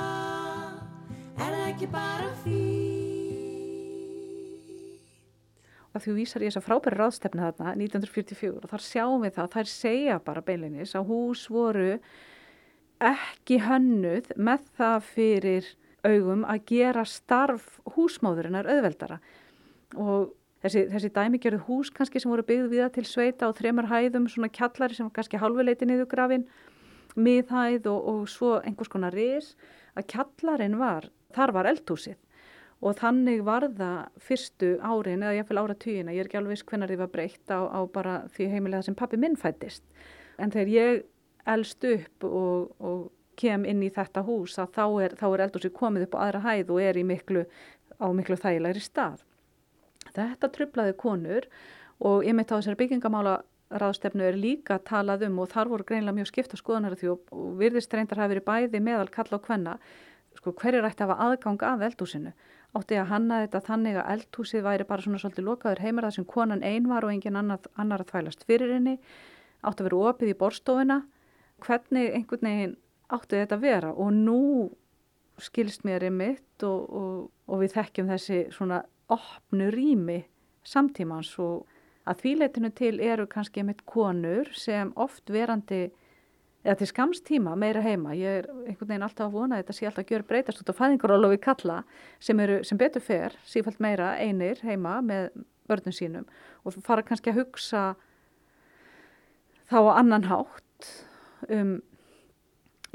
er 1.34 1.50
það 1.50 1.64
ekki 1.72 1.86
bara 1.90 2.28
fín? 2.44 3.08
að 5.98 6.04
því 6.04 6.14
vísar 6.18 6.44
í 6.44 6.48
þessa 6.48 6.62
frábæri 6.62 6.98
ráðstefna 6.98 7.48
þarna 7.48 7.72
1944 7.74 8.62
og 8.62 8.70
þar 8.70 8.84
sjáum 8.84 9.24
við 9.24 9.34
það 9.34 9.44
að 9.44 9.54
þær 9.56 9.70
segja 9.72 10.18
bara 10.22 10.44
beilinnis 10.46 10.94
að 10.94 11.10
hús 11.10 11.44
voru 11.50 11.98
ekki 13.08 13.58
hönnuð 13.64 14.30
með 14.36 14.70
það 14.78 14.98
fyrir 15.08 15.70
augum 16.06 16.46
að 16.46 16.64
gera 16.70 17.04
starf 17.08 17.78
húsmáðurinnar 17.96 18.68
auðveldara 18.70 19.18
og 19.98 20.30
þessi, 20.62 20.86
þessi 20.92 21.12
dæmigerðu 21.18 21.64
hús 21.66 21.90
kannski 21.94 22.22
sem 22.22 22.30
voru 22.30 22.46
byggð 22.46 22.72
viða 22.76 22.90
til 22.94 23.06
sveita 23.08 23.50
og 23.50 23.58
þremur 23.58 23.90
hæðum 23.90 24.28
svona 24.30 24.52
kjallari 24.52 24.94
sem 24.94 25.08
var 25.08 25.16
kannski 25.18 25.40
halvuleiti 25.42 25.88
niður 25.88 26.10
grafin 26.12 26.46
miðhæð 27.16 27.88
og, 27.92 28.08
og 28.12 28.24
svo 28.30 28.56
einhvers 28.60 28.90
konar 28.92 29.16
ris 29.16 29.54
að 29.98 30.08
kjallarinn 30.12 30.78
var, 30.80 31.08
þar 31.34 31.54
var 31.56 31.70
eldhúsið 31.72 32.18
og 32.78 32.94
þannig 33.00 33.42
var 33.46 33.66
það 33.74 34.22
fyrstu 34.22 34.72
árin 34.78 35.24
eða 35.24 35.38
jáfnvel 35.40 35.62
áratugina, 35.64 36.14
ég 36.14 36.22
er 36.22 36.28
ekki 36.28 36.38
alveg 36.38 36.54
viss 36.54 36.66
hvenar 36.68 36.90
því 36.90 36.98
var 37.00 37.12
breytt 37.14 37.50
á, 37.50 37.60
á 37.66 37.80
bara 37.90 38.18
því 38.34 38.50
heimilega 38.52 38.86
sem 38.86 38.96
pappi 38.98 39.18
minn 39.18 39.34
fættist. 39.38 39.82
En 40.38 40.52
þegar 40.54 40.70
ég 40.70 41.00
elst 41.48 41.84
upp 41.88 42.28
og, 42.28 42.68
og 42.78 43.00
kem 43.38 43.66
inn 43.66 43.82
í 43.82 43.90
þetta 43.94 44.22
hús 44.26 44.56
að 44.62 44.76
þá 44.76 44.84
er, 45.06 45.16
er 45.18 45.44
eldhúsið 45.46 45.74
komið 45.74 46.06
upp 46.06 46.14
á 46.18 46.22
aðra 46.26 46.44
hæð 46.46 46.72
og 46.74 46.80
er 46.84 47.02
miklu, 47.06 47.44
á 47.98 48.06
miklu 48.14 48.38
þægilegri 48.38 48.82
stað. 48.82 49.24
Þetta 50.14 50.50
trublaði 50.54 50.96
konur 50.98 51.46
og 51.98 52.26
ég 52.26 52.36
mitt 52.36 52.50
á 52.54 52.58
þessari 52.58 52.78
byggingamála 52.78 53.40
ráðstefnu 53.70 54.24
er 54.24 54.38
líka 54.38 54.78
talað 54.80 55.26
um 55.28 55.40
og 55.42 55.50
þar 55.52 55.70
voru 55.72 55.86
greinlega 55.88 56.16
mjög 56.16 56.30
skipta 56.30 56.56
skoðanar 56.56 56.96
því 56.96 57.10
og, 57.12 57.32
og 57.34 57.50
virðist 57.60 57.92
reyndar 57.94 58.22
hafi 58.22 58.34
verið 58.36 58.46
bæði 58.46 58.80
meðal 58.84 59.10
kalla 59.12 59.36
og 59.36 59.44
kvenna 59.44 59.74
sko 60.38 60.54
hverjir 60.56 60.86
ætti 60.86 61.04
að 61.04 61.12
hafa 61.12 61.26
aðgang 61.26 61.64
að 61.66 61.84
eldhúsinu? 61.88 62.32
Átti 62.76 62.98
að 63.00 63.10
hanna 63.12 63.40
þetta 63.44 63.62
þannig 63.66 63.96
að 63.98 64.10
eldhúsið 64.14 64.64
væri 64.64 64.86
bara 64.88 65.04
svona 65.04 65.20
svolítið 65.22 65.46
lokaður 65.48 65.82
heimur 65.84 66.06
þar 66.06 66.16
sem 66.16 66.26
konan 66.28 66.64
ein 66.64 66.88
var 66.88 67.06
og 67.06 67.12
engin 67.12 67.38
annar, 67.40 67.70
annar 67.80 68.04
að 68.04 68.12
þvælast 68.12 68.44
fyrir 68.48 68.74
henni? 68.76 68.98
Átti 69.64 69.82
að 69.82 69.88
vera 69.88 70.02
opið 70.12 70.32
í 70.32 70.36
borstofuna 70.38 70.98
hvernig 71.64 72.12
einhvern 72.14 72.50
veginn 72.50 72.76
átti 73.08 73.40
þetta 73.40 73.58
að 73.58 73.64
vera? 73.64 73.94
Og 73.96 74.12
nú 74.14 74.42
skilst 75.42 75.84
mér 75.88 76.06
einmitt 76.08 76.66
og, 76.66 76.84
og, 76.88 77.16
og 77.48 77.62
við 77.62 77.74
þekkjum 77.78 78.12
þessi 78.12 78.44
svona 78.54 78.82
opnu 79.08 79.70
rými 79.74 80.20
samtímans 80.66 81.32
og 81.42 81.66
að 82.08 82.22
þvíleitinu 82.22 82.70
til 82.76 82.94
eru 83.04 83.26
kannski 83.30 83.62
einmitt 83.62 83.84
konur 83.88 84.50
sem 84.56 84.92
oft 84.96 85.30
verandi 85.32 85.88
eða 86.64 86.78
til 86.80 86.88
skamstíma 86.90 87.54
meira 87.56 87.82
heima. 87.84 88.16
Ég 88.16 88.42
er 88.42 88.48
einhvern 88.66 88.90
veginn 88.90 89.06
alltaf 89.06 89.28
að 89.28 89.36
vona 89.36 89.60
þetta 89.60 89.76
sé 89.76 89.86
alltaf 89.88 90.04
að 90.04 90.14
gjöra 90.14 90.28
breytast 90.32 90.62
út 90.62 90.72
á 90.72 90.78
fæðingarólofi 90.80 91.40
kalla 91.44 91.82
sem, 92.18 92.40
eru, 92.40 92.62
sem 92.66 92.80
betur 92.80 93.04
fer, 93.04 93.36
sífælt 93.46 93.80
meira 93.80 94.14
einir 94.18 94.60
heima 94.66 94.98
með 95.04 95.30
börnum 95.68 95.94
sínum 95.94 96.26
og 96.64 96.80
fara 96.84 97.04
kannski 97.04 97.30
að 97.32 97.42
hugsa 97.42 97.84
þá 99.68 99.78
á 99.84 99.92
annan 100.00 100.26
hátt 100.28 100.90
um 101.52 101.78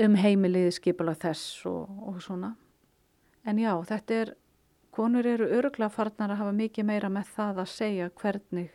um 0.02 0.15
heimilið 0.17 0.71
skipulag 0.78 1.19
þess 1.21 1.65
og, 1.69 1.89
og 2.08 2.21
svona. 2.23 2.54
En 3.45 3.60
já, 3.60 3.73
þetta 3.86 4.19
er, 4.21 4.32
konur 4.93 5.28
eru 5.28 5.49
öruglega 5.58 5.91
farnar 5.93 6.34
að 6.34 6.41
hafa 6.41 6.56
mikið 6.58 6.88
meira 6.88 7.12
með 7.13 7.34
það 7.36 7.62
að 7.63 7.73
segja 7.73 8.10
hvernig 8.21 8.71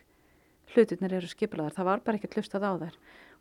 hlutirnir 0.75 1.17
eru 1.19 1.31
skipulaðar. 1.31 1.77
Það 1.77 1.89
var 1.91 2.05
bara 2.07 2.21
ekki 2.21 2.31
hlustað 2.37 2.67
á 2.69 2.73
þær 2.85 2.97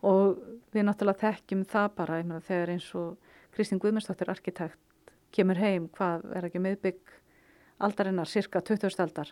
og 0.08 0.42
við 0.76 0.86
náttúrulega 0.86 1.24
þekkjum 1.24 1.64
það 1.72 1.88
bara 1.98 2.20
meina, 2.22 2.42
þegar 2.46 2.74
eins 2.76 2.90
og 2.98 3.32
Kristín 3.56 3.82
Guðmundsdóttir 3.82 4.30
arkitekt 4.30 5.14
kemur 5.34 5.60
heim, 5.60 5.88
hvað 5.98 6.28
er 6.38 6.48
ekki 6.48 6.62
miðbygg 6.64 7.16
aldarinnar, 7.84 8.30
cirka 8.30 8.62
20. 8.66 8.94
aldar, 9.04 9.32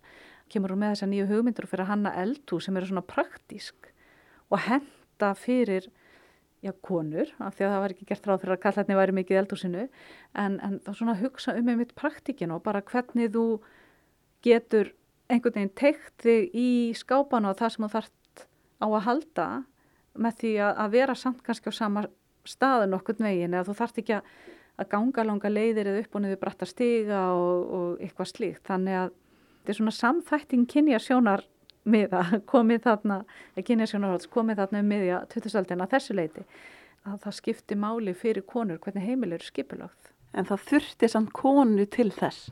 kemur 0.51 0.73
hún 0.73 0.81
með 0.83 0.95
þessa 0.95 1.09
nýju 1.09 1.27
hugmyndur 1.31 1.67
fyrir 1.69 1.89
hanna 1.89 2.11
eldú 2.21 2.59
sem 2.61 2.75
eru 2.77 2.89
svona 2.89 3.05
praktísk 3.05 3.89
og 4.53 4.59
henda 4.67 5.31
fyrir 5.39 5.87
já, 6.65 6.73
konur, 6.85 7.31
af 7.39 7.57
því 7.57 7.65
að 7.65 7.73
það 7.73 7.81
var 7.83 7.95
ekki 7.95 8.09
gert 8.11 8.27
ráð 8.29 8.43
fyrir 8.43 8.55
að 8.57 8.61
kallarni 8.65 8.99
væri 8.99 9.17
mikið 9.19 9.41
eldúsinu, 9.41 9.87
en, 10.33 10.59
en 10.65 10.77
þá 10.85 10.91
svona 10.91 11.17
hugsa 11.21 11.55
um 11.57 11.73
einmitt 11.73 11.95
praktíkinu 11.97 12.59
og 12.59 12.65
bara 12.65 12.83
hvernig 12.85 13.33
þú 13.33 13.47
getur 14.45 14.93
einhvern 15.31 15.55
veginn 15.57 15.73
teikt 15.77 16.25
þig 16.25 16.53
í 16.53 16.69
skápanu 16.97 17.51
og 17.51 17.57
það 17.59 17.73
sem 17.73 17.85
þú 17.85 17.91
þarft 17.95 18.45
á 18.81 18.87
að 18.87 19.05
halda 19.07 19.47
með 20.15 20.37
því 20.41 20.51
að, 20.63 20.73
að 20.83 20.93
vera 20.95 21.15
samt 21.19 21.41
kannski 21.45 21.71
á 21.71 21.73
sama 21.75 22.05
staðun 22.45 22.95
okkur 22.99 23.17
veginn 23.19 23.55
eða 23.55 23.67
þú 23.69 23.77
þarft 23.79 23.99
ekki 24.03 24.15
að, 24.19 24.29
að 24.79 24.89
ganga 24.93 25.25
langa 25.25 25.51
leiðir 25.51 25.89
eða 25.91 26.05
upp 26.05 26.15
og 26.15 26.23
niður 26.23 26.41
bratta 26.43 26.69
stiga 26.69 27.25
og, 27.33 27.65
og 27.77 28.05
eitthvað 28.05 28.31
slíkt. 28.31 28.63
Þannig 28.69 28.99
að 29.01 29.11
þetta 29.11 29.73
er 29.73 29.79
svona 29.79 29.97
samþætting 29.99 30.65
kynja 30.71 31.01
sjónar 31.01 31.45
miða 31.85 32.23
komið 32.51 32.85
þarna, 32.85 33.21
kynja 33.65 33.89
sjónar 33.89 34.29
komið 34.33 34.61
þarna 34.63 34.83
um 34.83 34.91
miðja 34.93 35.21
2000 35.33 35.81
að 35.81 35.95
þessu 35.95 36.17
leiti 36.17 36.45
að 37.05 37.21
það 37.25 37.37
skipti 37.39 37.77
máli 37.77 38.13
fyrir 38.17 38.45
konur 38.49 38.79
hvernig 38.81 39.05
heimil 39.05 39.35
eru 39.35 39.45
skipulagt. 39.45 40.11
En 40.35 40.47
það 40.49 40.63
þurfti 40.69 41.09
samt 41.11 41.33
konu 41.37 41.85
til 41.87 42.09
þess? 42.11 42.49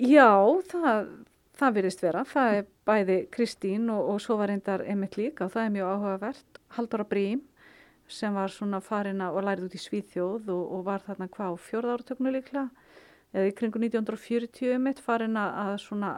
Já, 0.00 0.32
það, 0.70 1.10
það 1.60 1.76
virðist 1.76 2.02
vera. 2.04 2.24
Það 2.28 2.56
er 2.56 2.66
bæði 2.88 3.18
Kristín 3.34 3.90
og, 3.92 4.14
og 4.14 4.20
svo 4.24 4.36
var 4.40 4.50
reyndar 4.52 4.84
Emmett 4.88 5.18
líka 5.20 5.46
og 5.46 5.54
það 5.54 5.66
er 5.66 5.74
mjög 5.76 5.92
áhugavert. 5.94 6.60
Halldóra 6.76 7.06
Brím 7.08 7.44
sem 8.10 8.34
var 8.34 8.50
svona 8.50 8.80
farin 8.82 9.22
að 9.22 9.36
og 9.38 9.46
lærið 9.46 9.68
út 9.68 9.76
í 9.76 9.82
Svíþjóð 9.84 10.48
og, 10.50 10.62
og 10.76 10.86
var 10.88 11.04
þarna 11.06 11.28
hvað 11.30 11.54
á 11.54 11.56
fjörða 11.62 11.94
áratöknu 11.94 12.32
líklega 12.34 12.66
eða 13.30 13.46
í 13.46 13.54
kringu 13.54 13.78
1940 13.78 14.74
Emmett 14.74 15.02
farin 15.04 15.38
að 15.38 15.76
svona 15.84 16.16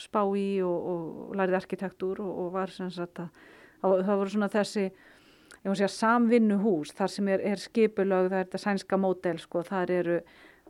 spá 0.00 0.20
í 0.36 0.60
og, 0.64 0.90
og 0.92 1.34
lærið 1.38 1.58
arkitektúr 1.62 2.20
og 2.24 2.52
var 2.52 2.72
sem 2.72 2.90
sagt 2.92 3.22
að 3.22 3.32
það 3.82 4.18
voru 4.20 4.32
svona 4.34 4.52
þessi 4.52 4.86
samvinnuhús 5.62 6.92
þar 6.96 7.12
sem 7.12 7.28
er, 7.28 7.42
er 7.52 7.60
skipulög, 7.60 8.30
það 8.30 8.38
er 8.38 8.46
þetta 8.46 8.62
sænska 8.62 8.98
mótel 8.98 9.38
sko, 9.40 9.62
þar 9.66 9.90
eru 9.90 10.20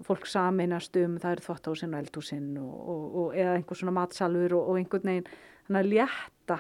fólk 0.07 0.27
saminast 0.27 0.97
um, 1.01 1.17
það 1.21 1.37
eru 1.37 1.47
þvóttásin 1.47 1.95
og 1.95 2.03
eldhúsin 2.03 2.51
og, 2.61 2.75
og, 2.75 3.03
og 3.23 3.39
eða 3.39 3.57
einhver 3.59 3.79
svona 3.79 3.97
matsalur 3.97 4.57
og, 4.59 4.69
og 4.73 4.81
einhvern 4.81 5.11
veginn 5.11 5.33
þannig 5.67 5.81
að 5.83 5.91
létta 5.93 6.59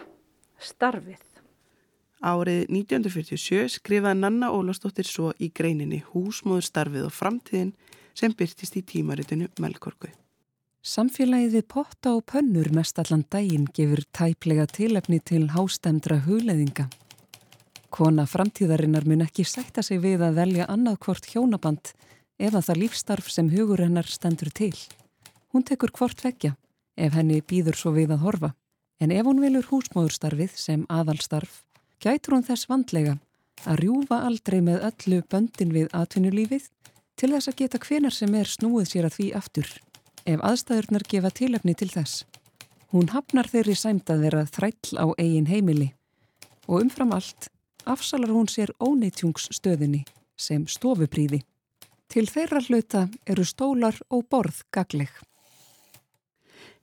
starfið. 0.62 1.28
Árið 2.22 2.68
1947 2.70 3.78
skrifaði 3.80 4.20
Nanna 4.20 4.52
Ólastóttir 4.54 5.08
svo 5.08 5.32
í 5.42 5.48
greininni 5.50 6.04
Húsmóðurstarfið 6.12 7.08
og 7.08 7.14
framtíðin 7.16 7.72
sem 8.14 8.34
byrtist 8.38 8.76
í 8.78 8.84
tímaritinu 8.86 9.48
Melkorku. 9.62 10.12
Samfélagið 10.82 11.56
við 11.56 11.66
potta 11.70 12.12
og 12.16 12.24
pönnur 12.30 12.70
mest 12.74 12.98
allan 12.98 13.24
daginn 13.30 13.68
gefur 13.74 14.02
tæplega 14.14 14.66
tilefni 14.66 15.20
til 15.22 15.44
hástemdra 15.54 16.20
hugleðinga. 16.24 16.88
Kona 17.92 18.24
framtíðarinnar 18.26 19.06
mun 19.06 19.22
ekki 19.26 19.44
sætta 19.46 19.82
sig 19.82 20.00
við 20.02 20.24
að 20.26 20.38
velja 20.40 20.66
annað 20.70 20.98
hvort 21.04 21.28
hjónaband 21.30 21.92
ef 22.38 22.54
að 22.54 22.66
það 22.68 22.80
lífstarf 22.82 23.30
sem 23.30 23.50
hugur 23.52 23.82
hennar 23.82 24.08
stendur 24.08 24.50
til. 24.54 24.74
Hún 25.52 25.64
tekur 25.68 25.92
hvort 25.92 26.24
vekja 26.24 26.54
ef 26.96 27.14
henni 27.16 27.40
býður 27.40 27.78
svo 27.78 27.92
við 27.96 28.14
að 28.14 28.24
horfa. 28.26 28.50
En 29.02 29.10
ef 29.10 29.26
hún 29.26 29.40
vilur 29.42 29.66
húsmóðurstarfið 29.66 30.52
sem 30.54 30.84
aðalstarf, 30.88 31.62
gætur 31.98 32.36
hún 32.36 32.46
þess 32.46 32.68
vandlega 32.70 33.16
að 33.66 33.80
rjúfa 33.82 34.20
aldrei 34.26 34.60
með 34.62 34.84
öllu 34.88 35.22
böndin 35.30 35.72
við 35.74 35.88
atvinnulífið 35.96 36.68
til 37.18 37.32
þess 37.34 37.50
að 37.50 37.58
geta 37.62 37.80
hvenar 37.82 38.14
sem 38.14 38.34
er 38.38 38.50
snúið 38.50 38.88
sér 38.90 39.08
að 39.08 39.16
því 39.18 39.26
aftur, 39.38 39.68
ef 40.26 40.44
aðstæðurnar 40.46 41.06
gefa 41.10 41.32
tilefni 41.34 41.74
til 41.78 41.90
þess. 41.90 42.24
Hún 42.92 43.10
hafnar 43.12 43.48
þeirri 43.48 43.74
sæmt 43.78 44.10
að 44.12 44.26
vera 44.26 44.44
þræll 44.46 45.00
á 45.00 45.06
eigin 45.18 45.48
heimili 45.50 45.92
og 46.68 46.82
umfram 46.82 47.14
allt 47.16 47.48
afsalar 47.88 48.30
hún 48.30 48.50
sér 48.50 48.70
óneitjungsstöðinni 48.78 50.04
sem 50.38 50.66
stofupríði. 50.68 51.42
Til 52.12 52.26
þeirra 52.28 52.60
hluta 52.66 53.06
eru 53.24 53.44
stólar 53.48 53.96
og 54.12 54.26
borð 54.28 54.58
gagleg. 54.74 55.08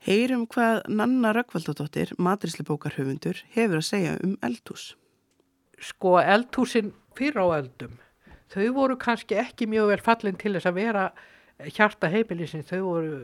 Heyrum 0.02 0.48
hvað 0.50 0.88
Nanna 0.90 1.36
Rökkvaldóttir, 1.38 2.16
matríslubókarhöfundur, 2.18 3.44
hefur 3.54 3.78
að 3.78 3.86
segja 3.86 4.16
um 4.26 4.34
eldhús. 4.42 4.96
Sko 5.78 6.16
eldhúsin 6.18 6.96
fyrir 7.14 7.44
á 7.46 7.48
eldum, 7.60 7.94
þau 8.50 8.66
voru 8.80 8.98
kannski 8.98 9.38
ekki 9.38 9.68
mjög 9.70 9.92
vel 9.92 10.00
fallin 10.08 10.40
til 10.40 10.56
þess 10.56 10.72
að 10.72 10.80
vera 10.80 11.06
hjarta 11.78 12.10
heimilisins, 12.10 12.72
þau 12.72 12.82
voru 12.88 13.22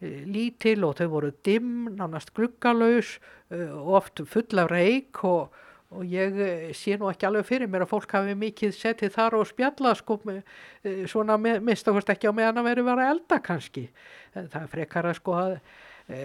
eh, 0.00 0.24
lítil 0.24 0.88
og 0.88 0.96
þau 1.02 1.10
voru 1.18 1.34
dimm, 1.44 1.90
nánast 1.98 2.32
gluggalauðs, 2.38 3.18
eh, 3.52 3.76
oft 3.76 4.24
full 4.24 4.64
af 4.64 4.72
reik 4.72 5.20
og 5.28 5.52
og 5.94 6.04
ég 6.10 6.38
eh, 6.42 6.70
sé 6.74 6.96
nú 6.98 7.08
ekki 7.10 7.28
alveg 7.28 7.46
fyrir 7.46 7.70
mér 7.70 7.84
að 7.84 7.92
fólk 7.92 8.14
hafi 8.16 8.34
mikið 8.38 8.74
setið 8.74 9.12
þar 9.14 9.36
og 9.38 9.46
spjalla 9.46 9.92
sko 9.98 10.18
eh, 10.32 11.04
svona 11.10 11.36
mista 11.38 11.94
hvort 11.94 12.10
ekki 12.10 12.30
á 12.30 12.34
meðan 12.34 12.62
að 12.62 12.70
veri 12.70 12.86
vera 12.88 13.10
elda 13.12 13.38
kannski. 13.44 13.86
Það 14.34 14.58
er 14.62 14.72
frekar 14.72 15.08
að 15.08 15.18
sko 15.20 15.36
að 15.38 15.54
e, 16.12 16.18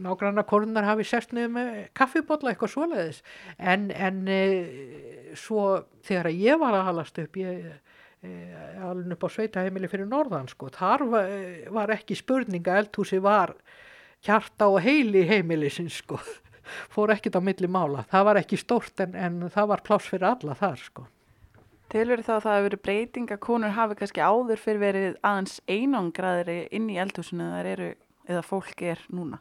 nágranna 0.00 0.46
konunar 0.48 0.86
hafi 0.86 1.04
sest 1.06 1.34
niður 1.36 1.52
með 1.56 1.74
kaffibotla 1.98 2.54
eitthvað 2.54 2.72
svoleiðis. 2.72 3.20
En, 3.58 3.90
en 3.90 4.22
e, 4.30 4.40
svo 5.36 5.66
þegar 6.06 6.30
ég 6.32 6.62
var 6.62 6.78
að 6.78 6.88
halast 6.92 7.20
upp 7.24 7.38
ég 7.42 7.68
alveg 8.82 9.12
upp 9.14 9.26
á 9.26 9.28
sveitaheimili 9.30 9.90
fyrir 9.90 10.08
norðan 10.10 10.48
sko 10.50 10.72
þar 10.74 11.04
var, 11.06 11.28
var 11.70 11.92
ekki 11.94 12.16
spurninga 12.18 12.80
eldhúsi 12.80 13.20
var 13.22 13.52
hjarta 14.26 14.66
og 14.72 14.80
heili 14.82 15.22
heimilisins 15.28 16.00
sko 16.02 16.18
fór 16.92 17.12
ekkit 17.14 17.38
á 17.38 17.40
milli 17.44 17.70
mála. 17.70 18.04
Það 18.10 18.26
var 18.30 18.40
ekki 18.42 18.58
stórt 18.60 19.04
en, 19.04 19.14
en 19.14 19.46
það 19.52 19.70
var 19.72 19.84
pláss 19.86 20.10
fyrir 20.10 20.28
alla 20.32 20.56
þar 20.58 20.82
sko. 20.82 21.06
Tilverið 21.88 22.26
þá 22.26 22.34
að 22.34 22.42
það 22.44 22.56
hefur 22.56 22.68
verið 22.68 22.82
breyting 22.84 23.30
að 23.32 23.44
konur 23.46 23.76
hafi 23.76 23.96
kannski 23.96 24.20
áður 24.20 24.60
fyrir 24.60 24.82
verið 24.82 25.14
aðeins 25.24 25.54
einangraðri 25.64 26.58
inn 26.76 26.90
í 26.92 26.98
eldhúsinu 27.00 27.46
eru 27.62 27.94
eða 28.28 28.42
fólk 28.44 28.82
er 28.84 29.00
núna? 29.08 29.40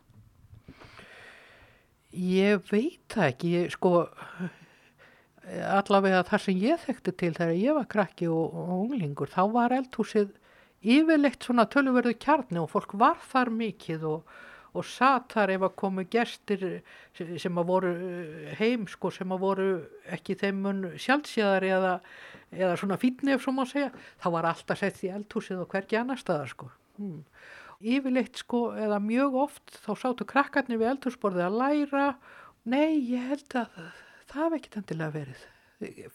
Ég 2.16 2.64
veit 2.72 3.04
það 3.12 3.34
ekki, 3.34 3.52
ég, 3.52 3.74
sko 3.76 3.92
allavega 5.48 6.24
þar 6.28 6.44
sem 6.44 6.60
ég 6.60 6.82
þekkti 6.84 7.14
til 7.20 7.34
þegar 7.36 7.56
ég 7.60 7.78
var 7.78 7.88
krakki 7.92 8.28
og, 8.32 8.56
og 8.56 8.74
unglingur 8.82 9.32
þá 9.32 9.42
var 9.54 9.76
eldhúsið 9.76 10.34
yfirleitt 10.88 11.44
svona 11.44 11.68
tölverðu 11.72 12.16
kjarni 12.20 12.62
og 12.62 12.72
fólk 12.72 12.96
var 13.00 13.20
þar 13.32 13.52
mikið 13.56 14.08
og 14.08 14.38
og 14.78 14.86
satt 14.86 15.34
þar 15.36 15.54
ef 15.56 15.66
að 15.68 15.76
komu 15.82 16.06
gestir 16.12 16.66
sem 17.18 17.60
að 17.60 17.70
voru 17.72 17.92
eh, 17.94 18.56
heim 18.60 18.86
sko 18.90 19.12
sem 19.14 19.32
að 19.34 19.44
voru 19.44 19.68
ekki 20.14 20.38
þeim 20.40 20.64
mun 20.64 20.82
sjálfsíðar 21.02 21.66
eða, 21.68 21.94
eða 22.54 22.78
svona 22.80 23.00
fítni 23.02 23.36
ef 23.36 23.46
svo 23.46 23.56
má 23.58 23.64
segja 23.70 23.92
þá 24.22 24.28
var 24.38 24.50
alltaf 24.52 24.82
sett 24.82 25.04
í 25.06 25.12
eldhúsið 25.14 25.64
og 25.64 25.72
hvergi 25.74 26.00
annar 26.00 26.22
staðar 26.22 26.54
sko. 26.54 26.72
Hmm. 26.98 27.22
yfirleitt 27.78 28.40
sko 28.42 28.72
eða 28.74 28.98
mjög 29.04 29.36
oft 29.44 29.76
þá 29.84 29.92
sáttu 30.02 30.26
krakkarnir 30.26 30.80
við 30.82 30.94
eldhúsborðið 30.96 31.46
að 31.46 31.60
læra. 31.62 32.08
Nei 32.66 32.98
ég 33.12 33.30
held 33.34 33.60
að 33.60 33.78
það 34.32 34.42
hef 34.44 34.58
ekkert 34.58 34.82
endilega 34.82 35.14
verið. 35.14 35.46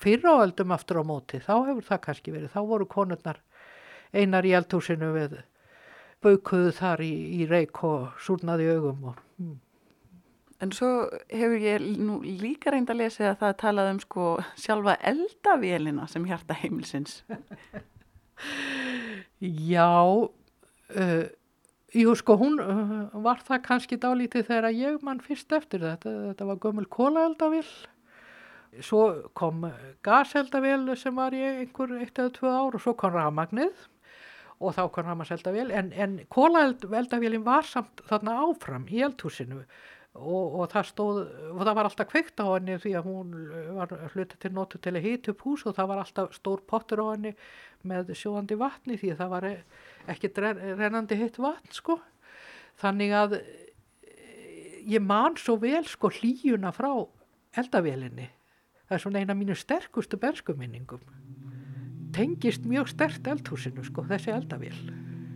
Fyrir 0.02 0.26
áöldum 0.26 0.74
aftur 0.74 0.98
á 0.98 1.04
móti 1.06 1.38
þá 1.38 1.54
hefur 1.68 1.86
það 1.86 2.02
kannski 2.08 2.34
verið. 2.34 2.50
Þá 2.50 2.62
voru 2.66 2.88
konurnar 2.90 3.38
einar 4.12 4.46
í 4.46 4.56
eldhúsinu 4.58 5.12
við 5.14 5.38
baukuðu 6.22 6.72
þar 6.76 7.02
í, 7.04 7.12
í 7.42 7.46
reik 7.50 7.82
og 7.86 8.16
súrnaði 8.22 8.70
augum 8.76 9.12
og 9.12 9.20
mm. 9.42 9.60
En 10.62 10.70
svo 10.70 11.08
hefur 11.26 11.58
ég 11.58 11.82
nú 11.98 12.20
líka 12.22 12.70
reynd 12.70 12.90
að 12.92 13.00
lesa 13.00 13.32
að 13.32 13.40
það 13.40 13.54
talað 13.64 13.88
um 13.90 14.00
sko 14.04 14.26
sjálfa 14.62 14.94
eldavélina 15.10 16.04
sem 16.10 16.26
hjarta 16.28 16.54
heimilsins. 16.54 17.16
Já, 19.42 19.90
uh, 20.14 21.24
jú 21.98 22.14
sko 22.18 22.36
hún 22.38 22.60
uh, 22.62 23.10
var 23.24 23.42
það 23.42 23.64
kannski 23.66 23.98
dálítið 23.98 24.46
þegar 24.52 24.78
ég 24.78 25.02
mann 25.02 25.22
fyrst 25.24 25.50
eftir 25.58 25.82
þetta. 25.82 26.14
Þetta 26.30 26.48
var 26.52 26.62
gömul 26.62 26.86
kólaeldavél. 26.86 27.66
Svo 28.86 29.02
kom 29.34 29.66
gaseldavél 30.06 30.86
sem 30.96 31.18
var 31.18 31.34
í 31.34 31.42
einhver 31.42 31.98
eitt 31.98 32.22
eða 32.22 32.36
tvö 32.38 32.54
ár 32.54 32.78
og 32.78 32.86
svo 32.86 32.94
kom 32.94 33.18
rafmagnið 33.18 33.88
og 34.62 34.76
þá 34.76 34.84
kom 34.94 35.08
hann 35.10 35.24
að 35.24 35.32
selda 35.32 35.54
vel 35.54 35.70
en, 35.74 35.90
en 35.92 36.20
kólaeldavélin 36.32 37.44
var 37.46 37.66
samt 37.66 38.04
þarna 38.08 38.38
áfram 38.44 38.86
í 38.90 39.02
eldhúsinu 39.06 39.62
og, 40.12 40.60
og 40.60 40.68
það 40.72 40.88
stóð, 40.90 41.20
og 41.54 41.62
það 41.62 41.76
var 41.78 41.88
alltaf 41.88 42.10
kveikt 42.10 42.42
á 42.44 42.46
henni 42.52 42.76
því 42.82 42.92
að 42.98 43.08
hún 43.08 43.34
var 43.78 43.94
hluta 44.12 44.38
til 44.40 44.52
notu 44.52 44.80
til 44.82 44.94
að 44.94 45.06
hýta 45.06 45.32
upp 45.32 45.44
hús 45.46 45.64
og 45.66 45.76
það 45.78 45.90
var 45.92 46.02
alltaf 46.02 46.36
stór 46.36 46.64
pottur 46.68 47.02
á 47.02 47.06
henni 47.14 47.32
með 47.88 48.12
sjóðandi 48.18 48.58
vatni 48.60 48.98
því 49.00 49.14
að 49.14 49.22
það 49.22 49.32
var 49.32 49.48
ekki 50.12 50.32
rennandi 50.36 51.18
hitt 51.18 51.40
vatn 51.40 51.72
sko. 51.74 51.98
Þannig 52.82 53.16
að 53.16 53.38
ég 54.88 55.02
man 55.04 55.36
svo 55.40 55.56
vel 55.62 55.84
sko 55.88 56.10
hlýjuna 56.12 56.72
frá 56.76 56.90
eldavélinni. 57.58 58.28
Það 58.88 58.96
er 58.96 59.02
svona 59.04 59.22
eina 59.22 59.36
mínu 59.36 59.56
sterkustu 59.56 60.18
benskuminningum. 60.20 61.00
Tengist 62.12 62.66
mjög 62.68 62.90
stert 62.92 63.26
eldhúsinu 63.26 63.84
sko 63.86 64.04
þessi 64.04 64.34
eldavél. 64.34 64.76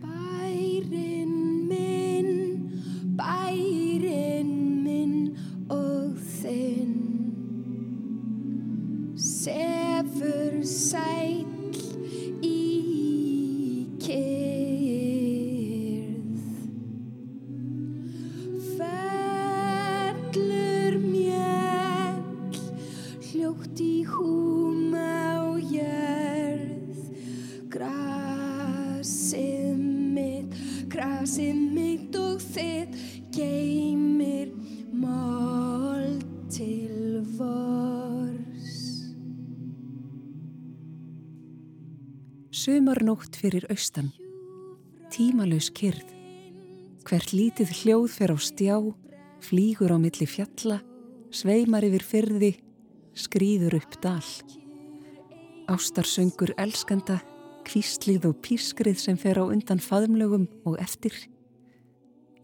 Bærin 0.03 1.33
minn, 1.71 2.69
bærin 3.17 4.53
minn 4.85 5.17
og 5.73 6.13
þinn 6.37 6.95
Sefur 9.17 10.61
sæl 10.61 11.46
Sumarnótt 42.67 43.37
fyrir 43.39 43.63
austan, 43.71 44.09
tímalaus 45.07 45.69
kyrð, 45.71 46.09
hvert 47.07 47.29
lítið 47.31 47.69
hljóð 47.77 48.07
fer 48.11 48.33
á 48.35 48.37
stjá, 48.43 48.75
flýgur 49.39 49.93
á 49.95 49.97
milli 50.03 50.27
fjalla, 50.27 50.81
sveimar 51.31 51.87
yfir 51.87 52.03
fyrði, 52.03 52.49
skrýður 53.15 53.77
upp 53.79 53.95
dal. 54.03 54.27
Ástarsöngur 55.71 56.51
elskanda, 56.59 57.21
kvíslið 57.63 58.27
og 58.33 58.43
pískrið 58.43 58.99
sem 58.99 59.15
fer 59.15 59.39
á 59.39 59.47
undan 59.47 59.79
faðumlögum 59.79 60.49
og 60.67 60.75
eftir. 60.83 61.15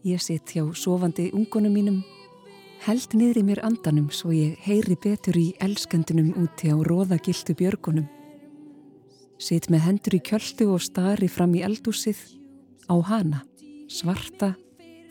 Ég 0.08 0.24
sitt 0.24 0.56
hjá 0.56 0.64
sofandi 0.72 1.34
ungunum 1.36 1.76
mínum, 1.76 2.00
held 2.88 3.12
niður 3.12 3.44
í 3.44 3.46
mér 3.52 3.66
andanum 3.68 4.08
svo 4.08 4.32
ég 4.32 4.56
heyri 4.64 4.96
betur 4.96 5.36
í 5.36 5.50
elskandunum 5.60 6.32
úti 6.48 6.72
á 6.72 6.80
róðagiltu 6.80 7.60
björgunum. 7.60 8.13
Sitt 9.40 9.66
með 9.72 9.86
hendur 9.88 10.16
í 10.18 10.20
kjöldu 10.22 10.68
og 10.74 10.82
stari 10.84 11.28
fram 11.28 11.54
í 11.58 11.62
eldúsið 11.66 12.20
á 12.86 12.94
hana, 13.08 13.42
svarta, 13.90 14.54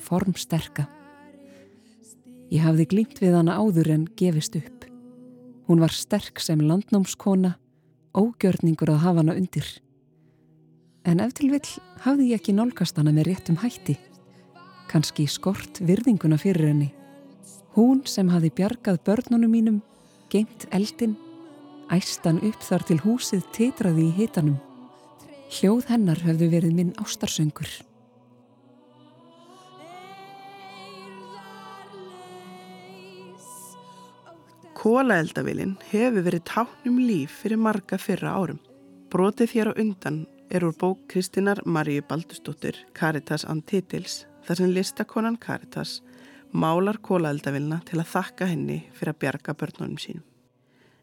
formsterka. 0.03 0.87
Ég 2.53 2.63
hafði 2.63 2.85
glýmt 2.89 3.19
við 3.21 3.35
hana 3.35 3.57
áður 3.59 3.91
en 3.95 4.07
gefist 4.19 4.55
upp. 4.59 4.85
Hún 5.67 5.81
var 5.83 5.93
sterk 5.95 6.39
sem 6.43 6.61
landnámskona, 6.61 7.55
ógjörningur 8.13 8.93
að 8.93 9.03
hafa 9.07 9.23
hana 9.23 9.35
undir. 9.39 9.67
En 11.03 11.19
ef 11.19 11.33
til 11.35 11.49
vill 11.51 11.69
hafði 12.05 12.29
ég 12.31 12.41
ekki 12.41 12.55
nálgast 12.55 12.99
hana 12.99 13.11
með 13.15 13.31
réttum 13.31 13.59
hætti. 13.59 13.97
Kanski 14.91 15.25
skort 15.27 15.81
virðinguna 15.83 16.37
fyrir 16.39 16.69
henni. 16.69 16.91
Hún 17.75 18.03
sem 18.07 18.29
hafði 18.29 18.53
bjargað 18.59 19.01
börnunum 19.07 19.51
mínum, 19.51 19.79
geimt 20.29 20.67
eldin, 20.71 21.17
æstan 21.91 22.39
upp 22.45 22.61
þar 22.63 22.85
til 22.87 22.99
húsið 23.03 23.47
titraði 23.55 24.05
í 24.07 24.13
hitanum. 24.19 24.59
Hljóð 25.53 25.89
hennar 25.91 26.21
höfðu 26.23 26.49
verið 26.53 26.77
minn 26.77 26.93
ástarsöngur. 27.03 27.69
Kólaeldavilin 34.83 35.77
hefur 35.93 36.25
verið 36.25 36.43
táknum 36.49 36.97
líf 36.99 37.37
fyrir 37.43 37.61
marga 37.61 37.99
fyrra 38.01 38.33
árum. 38.35 38.57
Brotið 39.13 39.53
þér 39.53 39.69
á 39.71 39.73
undan 39.79 40.17
er 40.51 40.65
úr 40.67 40.75
bók 40.75 41.05
Kristínar 41.07 41.61
Maríu 41.65 42.03
Baldustóttir 42.09 42.81
Caritas 42.97 43.45
Antitils 43.45 44.25
þar 44.43 44.59
sem 44.59 44.73
listakonan 44.75 45.39
Caritas 45.39 46.01
málar 46.51 46.99
kólaeldavilna 46.99 47.79
til 47.87 48.01
að 48.01 48.11
þakka 48.17 48.51
henni 48.51 48.83
fyrir 48.91 49.13
að 49.13 49.21
bjarga 49.23 49.55
börnunum 49.57 49.97
sínum. 50.01 50.32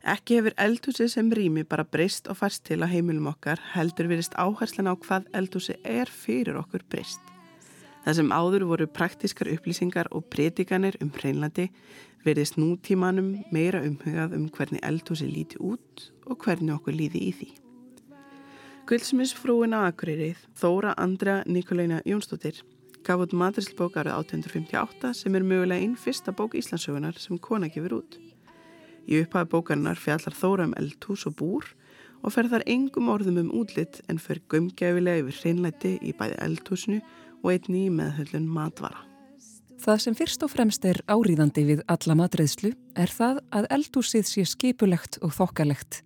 Ekki 0.01 0.39
hefur 0.39 0.55
eldhúsi 0.57 1.11
sem 1.13 1.29
rými 1.29 1.61
bara 1.69 1.85
breyst 1.85 2.29
og 2.33 2.39
færst 2.41 2.63
til 2.65 2.79
að 2.81 2.95
heimilum 2.95 3.27
okkar 3.35 3.61
heldur 3.75 4.09
virist 4.09 4.33
áherslan 4.41 4.89
á 4.89 4.97
hvað 4.97 5.27
eldhúsi 5.37 5.77
er 5.85 6.09
fyrir 6.09 6.57
okkur 6.57 6.87
breyst. 6.89 7.21
Það 8.07 8.17
sem 8.17 8.33
áður 8.33 8.65
voru 8.71 8.87
praktískar 8.89 9.51
upplýsingar 9.53 10.09
og 10.17 10.25
breytinganir 10.33 10.97
um 11.05 11.11
hreinlandi 11.13 11.69
verðist 12.25 12.57
nútímanum 12.57 13.45
meira 13.53 13.83
umhugað 13.85 14.39
um 14.39 14.49
hvernig 14.49 14.81
eldhúsi 14.81 15.29
líti 15.29 15.61
út 15.61 16.09
og 16.25 16.41
hvernig 16.47 16.79
okkur 16.79 16.97
líði 16.97 17.21
í 17.29 17.35
því. 17.37 17.51
Gullsmisfrúin 18.89 19.77
á 19.77 19.85
Akureyrið, 19.85 20.41
Þóra 20.57 20.97
Andra 20.97 21.43
Nikolæna 21.45 22.01
Jónsdóttir, 22.09 22.65
gaf 23.05 23.21
út 23.21 23.37
maturilsbók 23.37 24.01
árið 24.01 24.17
1858 24.17 25.13
sem 25.21 25.37
er 25.37 25.45
mögulega 25.45 25.85
einn 25.85 25.95
fyrsta 26.01 26.33
bók 26.33 26.57
Íslandsögunar 26.57 27.21
sem 27.21 27.39
kona 27.39 27.69
gefur 27.69 28.01
út. 28.01 28.17
Í 29.11 29.25
upphafi 29.25 29.51
bókarinnar 29.51 29.99
fjallar 29.99 30.37
Þóra 30.38 30.68
um 30.68 30.75
eldhús 30.79 31.27
og 31.27 31.37
búr 31.40 31.66
og 32.23 32.35
fer 32.35 32.49
þar 32.53 32.64
engum 32.70 33.09
orðum 33.11 33.40
um 33.42 33.53
útlitt 33.62 34.01
en 34.12 34.20
fer 34.23 34.38
gömgefilega 34.53 35.25
yfir 35.25 35.38
hreinlæti 35.40 35.96
í 35.99 36.12
bæði 36.16 36.37
eldhúsinu 36.46 37.01
og 37.42 37.53
einni 37.55 37.87
í 37.88 37.94
meðhöllun 37.94 38.46
matvara. 38.46 39.07
Það 39.81 40.01
sem 40.05 40.16
fyrst 40.16 40.42
og 40.44 40.53
fremst 40.53 40.85
er 40.85 41.01
áríðandi 41.09 41.64
við 41.64 41.83
alla 41.88 42.14
matreðslu 42.20 42.75
er 43.01 43.11
það 43.11 43.40
að 43.57 43.68
eldhúsið 43.79 44.27
sé 44.29 44.44
skipulegt 44.44 45.16
og 45.25 45.33
þokkalegt. 45.38 46.03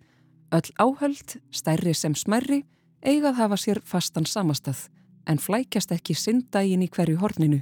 Öll 0.55 0.69
áhöld, 0.79 1.35
stærri 1.51 1.91
sem 1.93 2.15
smærri, 2.15 2.61
eigað 3.03 3.41
hafa 3.41 3.59
sér 3.59 3.81
fastan 3.83 4.25
samastað 4.25 4.87
en 5.27 5.41
flækjast 5.41 5.91
ekki 5.91 6.15
syndægin 6.15 6.85
í 6.85 6.89
hverju 6.89 7.19
horninu. 7.19 7.59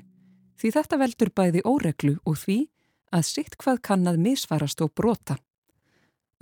Því 0.61 0.71
þetta 0.77 0.99
veldur 1.01 1.31
bæði 1.33 1.63
óreglu 1.65 2.19
og 2.29 2.37
því 2.37 2.59
að 3.13 3.25
sitt 3.29 3.57
hvað 3.61 3.81
kannad 3.87 4.19
misfarast 4.19 4.81
og 4.81 4.93
brota. 4.97 5.37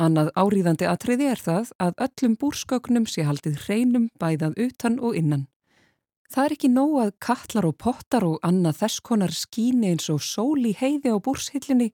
Annað 0.02 0.32
áríðandi 0.40 0.88
atriði 0.90 1.28
er 1.30 1.42
það 1.42 1.72
að 1.86 1.98
öllum 2.08 2.36
búrskögnum 2.42 3.06
sé 3.06 3.26
haldið 3.28 3.60
hreinum 3.66 4.08
bæðað 4.22 4.56
utan 4.66 5.00
og 5.00 5.18
innan. 5.20 5.48
Það 6.32 6.46
er 6.46 6.54
ekki 6.56 6.70
nóg 6.72 6.94
að 7.04 7.12
kallar 7.28 7.68
og 7.68 7.76
pottar 7.84 8.24
og 8.24 8.40
annað 8.48 8.80
þess 8.86 9.02
konar 9.04 9.34
skíni 9.36 9.92
eins 9.92 10.08
og 10.10 10.22
sól 10.24 10.64
í 10.64 10.72
heiði 10.80 11.12
á 11.12 11.20
búrshillinni 11.20 11.90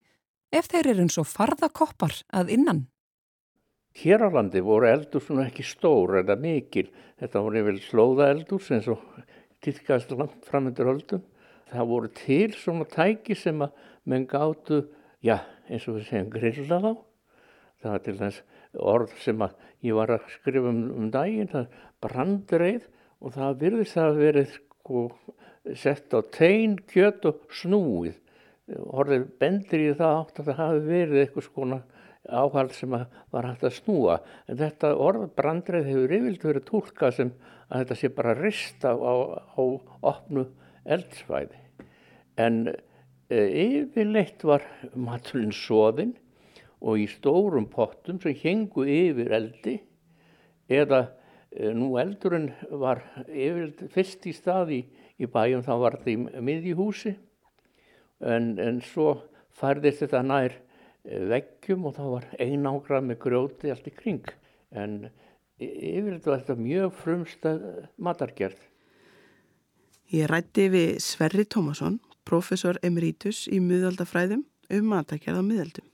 ef 0.54 0.70
þeir 0.72 0.92
eru 0.94 1.08
eins 1.08 1.18
og 1.18 1.28
farðakoppar 1.28 2.22
að 2.30 2.54
innan. 2.54 2.86
Hér 3.98 4.24
á 4.24 4.30
landi 4.30 4.62
voru 4.62 4.86
eldur 4.92 5.24
svona 5.26 5.48
ekki 5.48 5.66
stór 5.66 6.20
eða 6.22 6.38
mikil. 6.38 6.86
Þetta 7.18 7.42
voru 7.42 7.64
vel 7.66 7.80
slóða 7.82 8.30
eldur 8.30 8.62
sem 8.62 8.84
svo 8.86 9.00
týrkast 9.66 10.14
langt 10.14 10.46
framöndur 10.46 10.92
höldum. 10.92 11.24
Það 11.74 11.90
voru 11.90 12.12
til 12.14 12.54
svona 12.54 12.86
tæki 12.88 13.36
sem 13.36 13.66
að 13.66 13.74
menn 14.08 14.28
gáttu, 14.30 14.86
já 15.24 15.42
eins 15.68 15.88
og 15.88 15.98
við 15.98 16.08
segjum 16.10 16.30
grilla 16.34 16.80
þá. 16.84 16.92
Það 17.78 17.92
var 17.94 18.06
til 18.06 18.16
þess 18.22 18.44
orð 18.94 19.18
sem 19.22 19.44
að 19.46 19.66
ég 19.86 19.98
var 19.98 20.14
að 20.16 20.30
skrifa 20.34 20.72
um, 20.72 20.80
um 20.98 21.10
daginn, 21.14 21.52
það 21.52 21.68
brandreið 22.04 22.88
og 23.22 23.36
það 23.36 23.60
virðist 23.64 24.00
að 24.02 24.22
verið 24.22 24.56
sko, 24.56 25.04
sett 25.76 26.16
á 26.16 26.20
tein, 26.34 26.78
kjött 26.90 27.28
og 27.30 27.44
snúið. 27.60 28.18
Orðið 28.68 29.30
bendir 29.40 29.84
í 29.86 29.94
það 29.96 30.18
átt 30.22 30.42
að 30.42 30.50
það 30.50 30.60
hafi 30.62 30.82
verið 30.88 31.22
eitthvað 31.22 31.48
skona 31.48 31.80
áhald 32.28 32.74
sem 32.76 32.92
var 32.92 33.48
hægt 33.48 33.64
að 33.68 33.78
snúa. 33.78 34.18
En 34.48 34.60
þetta 34.60 34.96
orð 35.00 35.30
brandreið 35.38 35.92
hefur 35.94 36.16
yfirlt 36.18 36.48
verið 36.50 36.68
tólka 36.68 37.12
sem 37.16 37.32
að 37.68 37.84
þetta 37.84 38.00
sé 38.00 38.12
bara 38.16 38.36
rista 38.38 38.92
á, 38.96 39.14
á 39.56 39.62
opnu 40.12 40.48
eldsvæði. 40.88 41.64
En 42.38 42.68
yfirleitt 43.28 44.44
var 44.48 44.64
maturinn 44.96 45.52
soðinn 45.52 46.14
og 46.80 47.02
í 47.02 47.08
stórum 47.12 47.68
pottum 47.72 48.22
sem 48.24 48.36
hengu 48.40 48.86
yfir 48.88 49.34
eldi 49.36 49.78
eða 50.72 51.02
e, 51.52 51.74
nú 51.76 51.96
eldurinn 52.00 52.52
var 52.70 53.04
yfirleitt 53.28 53.84
fyrst 53.92 54.28
í 54.30 54.36
stað 54.36 54.74
í, 54.78 54.82
bæjum 55.20 55.66
þá 55.66 55.74
var 55.82 55.98
þetta 55.98 56.14
í 56.14 56.44
miðjuhúsi 56.48 57.16
en, 58.22 58.56
en 58.62 58.82
svo 58.86 59.18
færðist 59.58 60.06
þetta 60.06 60.24
nær 60.24 60.56
e, 61.04 61.20
veggjum 61.34 61.88
og 61.90 61.98
þá 61.98 62.04
var 62.14 62.28
einágrað 62.40 63.10
með 63.10 63.22
grjóti 63.26 63.74
allt 63.74 63.90
í 63.90 63.96
kring 63.98 64.34
en 64.72 65.00
yfirleitt 65.60 66.28
var 66.30 66.44
þetta 66.44 66.62
mjög 66.62 66.98
frumstað 67.02 67.64
matargerð. 67.98 68.60
Ég 70.14 70.30
rætti 70.30 70.70
við 70.72 70.92
Sverri 71.04 71.44
Tómasson, 71.50 71.98
profesor 72.28 72.80
emeritus 72.84 73.46
í 73.48 73.62
miðaldafræðum 73.64 74.44
um 74.78 74.90
matakerð 74.92 75.40
á 75.40 75.44
miðaldum. 75.48 75.88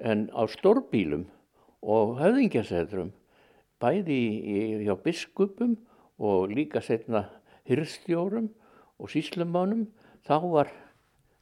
En 0.00 0.26
á 0.32 0.42
stórbílum 0.50 1.26
og 1.84 2.16
höfðingjasæðrum, 2.22 3.12
bæði 3.82 4.18
í, 4.40 4.56
hjá 4.86 4.94
biskupum 5.04 5.76
og 6.18 6.48
líka 6.54 6.80
setna 6.84 7.26
hyrstjórum 7.68 8.48
og 8.98 9.12
síslumánum, 9.12 9.86
þá 10.24 10.36
var 10.48 10.72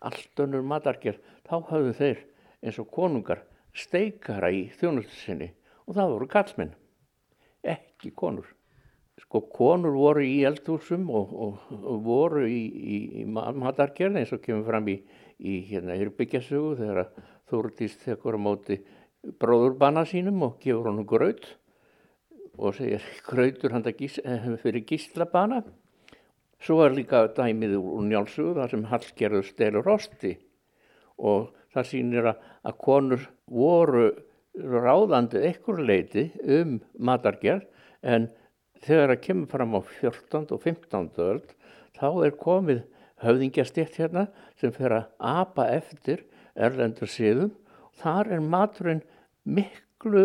allt 0.03 0.43
önnur 0.43 0.67
matargerð. 0.67 1.23
Þá 1.47 1.55
hafðu 1.71 1.95
þeir 1.99 2.23
eins 2.63 2.79
og 2.83 2.91
konungar 2.95 3.45
steikara 3.75 4.51
í 4.53 4.67
þjónustusinni 4.79 5.53
og 5.87 5.97
það 5.97 6.13
voru 6.15 6.29
kallmenn, 6.31 6.75
ekki 7.63 8.13
konur. 8.19 8.47
Sko 9.23 9.45
konur 9.55 9.95
voru 9.97 10.25
í 10.27 10.43
eldhúsum 10.49 11.07
og, 11.15 11.33
og, 11.33 11.69
og 11.79 12.03
voru 12.05 12.45
í, 12.49 12.63
í, 12.69 12.99
í 13.23 13.27
matargerð 13.27 14.19
eins 14.21 14.33
og 14.35 14.43
kemur 14.45 14.67
fram 14.69 14.91
í, 14.93 14.99
í 15.39 15.61
hérna 15.71 15.97
Hyrbyggjasögu 16.01 16.75
þegar 16.81 17.13
Þúrtís 17.53 17.99
tekur 18.03 18.37
á 18.37 18.41
móti 18.41 18.81
bróðurbanna 19.41 20.05
sínum 20.09 20.43
og 20.47 20.59
gefur 20.63 20.91
honum 20.91 21.07
graut 21.09 21.47
og 22.59 22.75
segir 22.77 23.05
grautur 23.25 23.73
handa 23.73 23.93
gís, 23.97 24.19
eh, 24.25 24.49
fyrir 24.61 24.85
gíslabana. 24.89 25.63
Svo 26.63 26.83
er 26.85 26.95
líka 26.95 27.25
dæmið 27.35 27.79
úr 27.79 28.05
njálsugu 28.07 28.55
þar 28.59 28.71
sem 28.71 28.85
Hallgerður 28.91 29.47
stelur 29.47 29.87
rosti 29.87 30.37
og 31.19 31.53
það 31.75 31.89
sýnir 31.89 32.29
að 32.33 32.77
konur 32.79 33.25
voru 33.51 34.11
ráðandi 34.55 35.43
ekkur 35.49 35.81
leiti 35.81 36.29
um 36.45 36.79
matargerð 36.99 37.65
en 38.03 38.29
þegar 38.83 39.13
það 39.13 39.23
kemur 39.27 39.51
fram 39.53 39.77
á 39.79 39.81
14. 40.01 40.47
og 40.55 40.63
15. 40.65 41.11
öld 41.23 41.55
þá 41.99 42.09
er 42.27 42.37
komið 42.39 42.83
höfðingjastjétt 43.23 43.99
hérna 44.01 44.27
sem 44.61 44.73
fer 44.75 44.97
að 44.97 45.11
apa 45.33 45.69
eftir 45.77 46.25
erlendur 46.59 47.11
síðum. 47.11 47.53
Þar 48.03 48.33
er 48.37 48.43
maturinn 48.43 49.03
miklu 49.45 50.25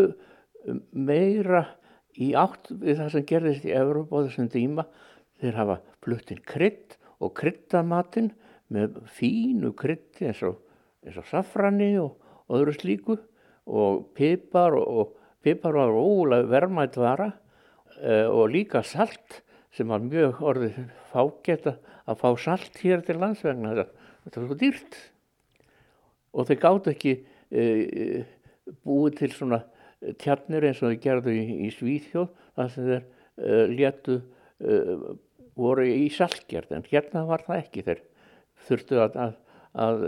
meira 0.91 1.63
í 2.17 2.33
átt 2.37 2.71
við 2.71 3.01
það 3.01 3.13
sem 3.13 3.27
gerðist 3.29 3.67
í 3.67 3.75
Európa 3.77 4.23
á 4.23 4.25
þessum 4.25 4.49
díma. 4.51 4.87
Þeir 5.37 5.59
hafa 5.59 5.79
fluttinn 6.01 6.43
krydd 6.47 6.97
og 7.21 7.35
kryddamatinn 7.37 8.31
með 8.73 8.97
fínu 9.13 9.71
kryddi 9.77 10.31
eins 10.31 10.41
og, 10.47 10.57
og 11.07 11.27
safrani 11.29 11.93
og, 12.01 12.17
og 12.47 12.57
öðru 12.59 12.73
slíku 12.75 13.17
og 13.67 14.07
pipar 14.17 14.75
og, 14.79 14.87
og 14.87 15.43
pipar 15.45 15.77
var 15.77 15.93
ólega 15.93 16.49
vermætt 16.49 16.97
vara 16.99 17.29
og 17.97 18.51
líka 18.53 18.83
salt 18.85 19.41
sem 19.73 19.89
var 19.89 20.03
mjög 20.05 20.41
orðið 20.45 20.77
fágeta 21.11 21.75
að 22.07 22.19
fá 22.21 22.27
salt 22.41 22.79
hér 22.81 23.03
til 23.05 23.17
landsvegna 23.21 23.73
þetta, 23.75 24.33
var 24.35 24.47
svo 24.47 24.57
dýrt. 24.57 24.97
Og 26.37 26.47
þeir 26.49 26.61
gátt 26.63 26.89
ekki 26.91 27.13
uh, 27.17 28.21
búið 28.85 29.19
til 29.21 29.31
svona 29.35 29.61
tjarnir 30.21 30.67
eins 30.69 30.81
og 30.83 30.93
þeir 30.93 31.03
gerðu 31.03 31.33
í, 31.33 31.45
í 31.67 31.69
Svíþjóð 31.73 32.29
þar 32.57 32.73
sem 32.73 32.89
þeir 32.91 33.03
uh, 33.03 33.65
léttu 33.73 34.19
voru 35.57 35.83
í 35.85 36.07
saltgerð 36.09 36.71
en 36.73 36.85
hérna 36.89 37.21
var 37.27 37.43
það 37.45 37.59
ekki. 37.61 37.83
Þeir 37.85 37.99
þurftu 38.65 39.01
að, 39.03 39.19
að, 39.21 39.35
að 39.77 40.05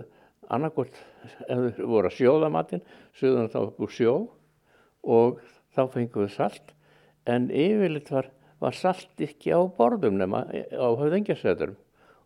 annarkort 0.49 0.97
voru 1.77 2.09
að 2.09 2.15
sjóða 2.17 2.49
matinn 2.53 2.81
sögðum 3.19 3.51
þá 3.53 3.59
úr 3.85 3.93
sjó 3.93 4.13
og 5.05 5.43
þá 5.77 5.83
fenguðu 5.93 6.31
salt 6.33 6.73
en 7.29 7.49
yfirleitt 7.49 8.11
var, 8.13 8.29
var 8.59 8.77
salt 8.77 9.23
ekki 9.23 9.53
á 9.53 9.61
borðum 9.77 10.19
nema 10.19 10.45
á 10.49 10.87
höfðengjasöðurum 10.99 11.77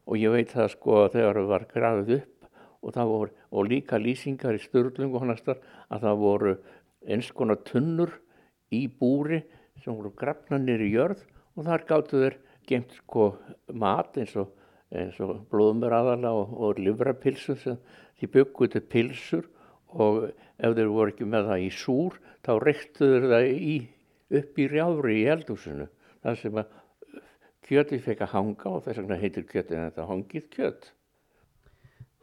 og 0.03 0.19
ég 0.19 0.33
veit 0.33 0.51
það 0.51 0.71
sko 0.73 1.01
þegar 1.13 1.39
það 1.39 1.51
var 1.51 1.67
grafið 1.71 2.13
upp 2.17 2.47
og, 2.83 2.95
voru, 2.97 3.31
og 3.51 3.69
líka 3.69 3.99
lýsingar 3.99 4.57
í 4.57 4.63
störlung 4.63 5.13
og 5.13 5.23
hannastar 5.23 5.61
að 5.87 6.07
það 6.07 6.23
voru 6.23 6.55
eins 7.07 7.29
konar 7.35 7.61
tunnur 7.67 8.11
í 8.73 8.85
búri 8.87 9.43
sem 9.83 9.95
voru 9.95 10.11
grafnanir 10.17 10.83
í 10.83 10.91
jörð 10.93 11.23
og 11.55 11.67
þar 11.67 11.87
gáttu 11.89 12.21
þeir 12.23 12.37
gemt 12.67 12.93
sko 12.97 13.33
mat 13.75 14.17
eins 14.19 14.35
og, 14.39 14.51
og 14.93 15.33
blóðumur 15.51 15.95
aðala 15.95 16.33
og, 16.35 16.53
og 16.53 16.79
livrapilsur 16.81 17.59
því 17.63 18.31
bygguðu 18.35 18.83
pilsur 18.91 19.49
og 19.93 20.29
ef 20.57 20.75
þeir 20.75 20.91
voru 20.91 21.13
ekki 21.13 21.27
með 21.29 21.51
það 21.51 21.65
í 21.65 21.71
súr 21.77 22.19
þá 22.45 22.53
reyktuður 22.63 23.29
það 23.33 23.49
í, 23.51 23.75
upp 24.39 24.59
í 24.59 24.67
rjáfri 24.71 25.19
í 25.21 25.29
eldúsinu 25.33 25.87
þar 26.23 26.39
sem 26.39 26.59
að 26.61 26.75
kjötið 27.67 28.03
fekk 28.07 28.25
að 28.25 28.33
hanga 28.33 28.75
og 28.75 28.83
þess 28.85 29.01
vegna 29.01 29.21
heitir 29.21 29.47
kjötið 29.47 29.77
en 29.77 29.87
þetta 29.87 30.09
hangið 30.09 30.49
kjöt. 30.53 30.91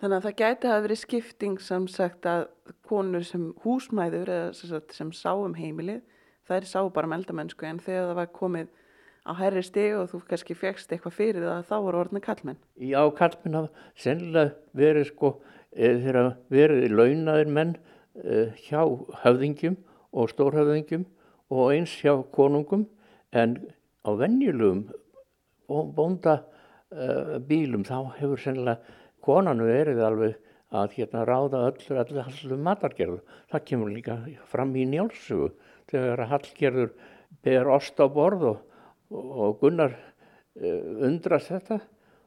Þannig 0.01 0.17
að 0.17 0.27
það 0.27 0.37
gæti 0.41 0.69
að 0.71 0.83
verið 0.87 1.01
skipting 1.03 1.57
sem 1.61 1.87
sagt 1.93 2.27
að 2.29 2.47
konur 2.89 3.25
sem 3.27 3.51
húsmæður 3.65 4.33
eða 4.33 4.53
sem, 4.57 4.71
sagt, 4.73 4.95
sem 4.97 5.11
sá 5.13 5.35
um 5.37 5.57
heimilið 5.59 6.01
þær 6.49 6.69
sá 6.69 6.81
bara 6.93 7.09
um 7.09 7.17
eldamennsku 7.17 7.69
en 7.69 7.83
þegar 7.85 8.09
það 8.09 8.21
var 8.21 8.31
komið 8.37 8.71
á 9.29 9.33
herri 9.37 9.63
steg 9.65 9.99
og 9.99 10.09
þú 10.11 10.23
kannski 10.31 10.57
fegst 10.57 10.93
eitthvað 10.93 11.17
fyrir 11.19 11.45
það 11.45 11.69
þá 11.69 11.77
voru 11.85 12.01
orðinu 12.01 12.23
kallmenn. 12.25 12.61
Já, 12.81 13.01
kallmenn 13.19 13.59
hafa 13.59 13.87
sennilega 14.01 14.57
verið 14.81 15.09
sko 15.11 15.35
e, 15.71 15.93
þeirra 16.01 16.25
verið 16.53 16.97
launaðir 16.97 17.53
menn 17.53 17.75
e, 17.77 18.49
hjá 18.65 18.81
höfðingjum 19.23 19.77
og 20.17 20.33
stórhöfðingjum 20.33 21.05
og 21.51 21.73
eins 21.75 21.97
hjá 22.01 22.15
konungum 22.35 22.87
en 23.33 23.57
á 24.07 24.11
venjulugum 24.17 24.87
bónda 25.69 26.41
e, 26.91 27.39
bílum 27.47 27.85
þá 27.87 27.99
hefur 28.19 28.41
sennilega 28.41 28.97
konanu 29.23 29.69
verið 29.69 30.01
alveg 30.07 30.39
að 30.71 30.97
hérna 30.97 31.27
ráða 31.27 31.65
öllur, 31.67 31.99
allir 31.99 32.27
hallum 32.27 32.61
matargerðu. 32.63 33.21
Það 33.51 33.65
kemur 33.67 33.91
líka 33.91 34.17
fram 34.51 34.75
í 34.79 34.87
njálsugu 34.87 35.51
þegar 35.91 36.29
Hallgerður 36.31 36.93
ber 37.43 37.71
ost 37.75 37.99
á 37.99 38.07
borð 38.07 38.45
og 38.53 38.67
og 39.11 39.59
Gunnar 39.61 39.95
uh, 39.95 41.07
undrast 41.07 41.51
þetta 41.51 41.81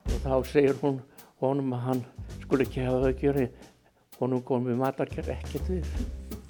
og 0.04 0.18
þá 0.26 0.34
segir 0.52 0.80
hún 0.82 1.00
honum 1.44 1.76
að 1.78 1.86
hann 1.88 2.04
skul 2.44 2.64
ekki 2.66 2.84
hafa 2.84 3.06
það 3.06 3.12
að 3.12 3.22
gera 3.24 3.48
honum 4.20 4.44
komið 4.48 4.82
matarkerð 4.84 5.36
ekkert 5.38 5.72
við 5.72 6.43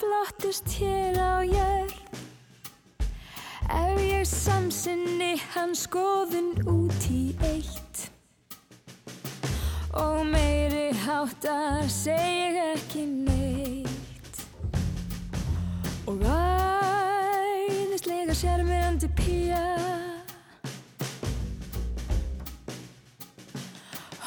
flottust 0.00 0.72
hér 0.80 1.20
á 1.20 1.44
jörg 1.44 2.00
Ef 3.70 4.00
ég 4.02 4.24
samsinni 4.26 5.36
hans 5.54 5.84
skoðun 5.86 6.58
út 6.66 7.04
í 7.06 7.30
eitt. 7.46 8.10
Og 9.94 10.26
meiri 10.26 10.90
hátt 11.04 11.46
að 11.46 11.86
segja 11.94 12.64
ekki 12.72 13.04
neitt. 13.06 14.40
Og 16.10 16.18
æðislega 16.26 18.34
sérmyrandi 18.34 19.06
pía. 19.14 19.62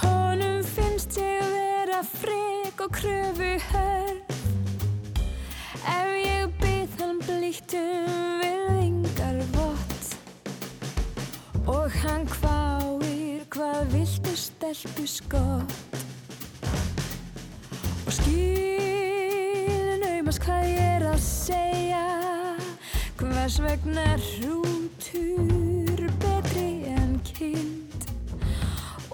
Honum 0.06 0.64
finnst 0.64 1.20
ég 1.20 1.44
vera 1.52 2.00
frek 2.16 2.80
og 2.88 2.96
kröfu 2.96 3.60
hörð 3.74 4.43
ef 5.90 6.10
ég 6.24 6.52
byrð 6.62 6.94
hann 7.02 7.20
blíktum 7.26 8.08
virðingar 8.42 9.40
vott 9.56 10.06
og 11.68 11.92
hann 12.04 12.26
hváir 12.38 13.42
hvað 13.54 13.82
viltu 13.94 14.34
stelpu 14.40 15.06
skott 15.10 15.74
og 18.06 18.12
skilin 18.18 20.04
auðmast 20.08 20.44
hvað 20.44 20.64
ég 20.72 20.82
er 20.98 21.04
að 21.14 21.22
segja. 21.24 22.06
Hvers 23.20 23.58
vegna 23.64 24.08
hrútur 24.20 26.00
betri 26.24 26.70
en 26.92 27.14
kind? 27.28 28.02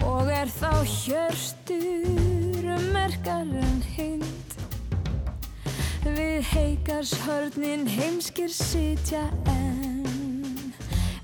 Og 0.06 0.32
er 0.34 0.50
þá 0.50 0.74
hjörstur 0.88 2.66
merkar 2.94 3.46
en 3.46 3.82
hind 3.96 4.39
við 6.20 6.44
heikarshörnin 6.52 7.86
heimskir 7.88 8.52
sitja 8.52 9.22
en 9.48 10.74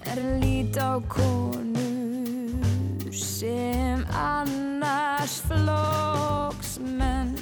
er 0.07 0.21
lít 0.39 0.77
á 0.79 1.03
konur 1.11 3.11
sem 3.11 4.05
annars 4.15 5.41
flóksmenn 5.49 7.35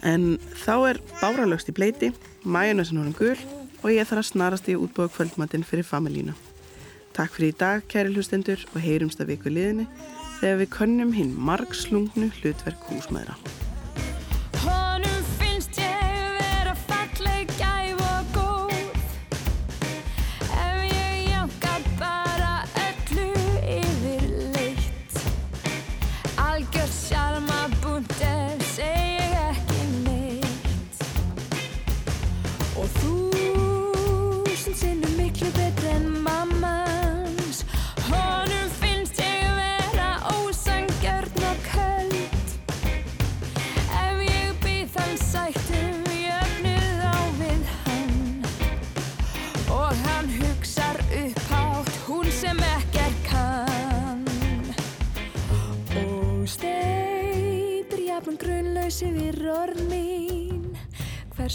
En 0.00 0.40
þá 0.64 0.74
er 0.88 1.02
báralögst 1.20 1.68
í 1.68 1.76
bleiti, 1.76 2.08
mæjunasin 2.48 3.02
honum 3.02 3.12
gul 3.18 3.36
og 3.82 3.90
ég 3.92 4.08
þarf 4.08 4.22
að 4.22 4.30
snarast 4.30 4.70
í 4.72 4.78
útbóða 4.80 5.12
kvöldmatinn 5.12 5.66
fyrir 5.68 5.84
familína. 5.84 6.32
Takk 7.12 7.36
fyrir 7.36 7.52
í 7.52 7.58
dag, 7.60 7.84
kæri 7.90 8.14
hlustendur, 8.14 8.64
og 8.72 8.80
heyrumst 8.80 9.20
að 9.20 9.34
viku 9.34 9.52
liðinni 9.52 9.84
þegar 10.40 10.62
við 10.62 10.72
könnum 10.78 11.12
hinn 11.12 11.36
margslungnu 11.36 12.30
hlutverk 12.40 12.88
húsmaðra. 12.88 13.36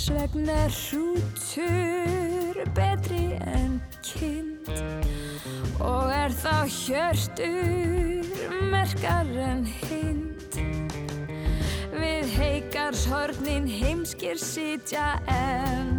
Þess 0.06 0.22
vegna 0.22 0.70
hrútur 0.70 2.54
betri 2.78 3.34
en 3.42 3.82
kind 4.06 4.70
og 5.82 6.14
er 6.14 6.30
þá 6.30 6.70
hjörtur 6.70 8.22
merkar 8.70 9.26
en 9.48 9.66
hind. 9.66 10.54
Við 11.90 12.30
heikarshornin 12.38 13.66
heimskir 13.66 14.38
sitja 14.38 15.18
en 15.26 15.98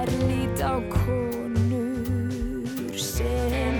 er 0.00 0.08
lít 0.24 0.64
á 0.64 0.80
konur 0.96 2.96
sem 2.96 3.79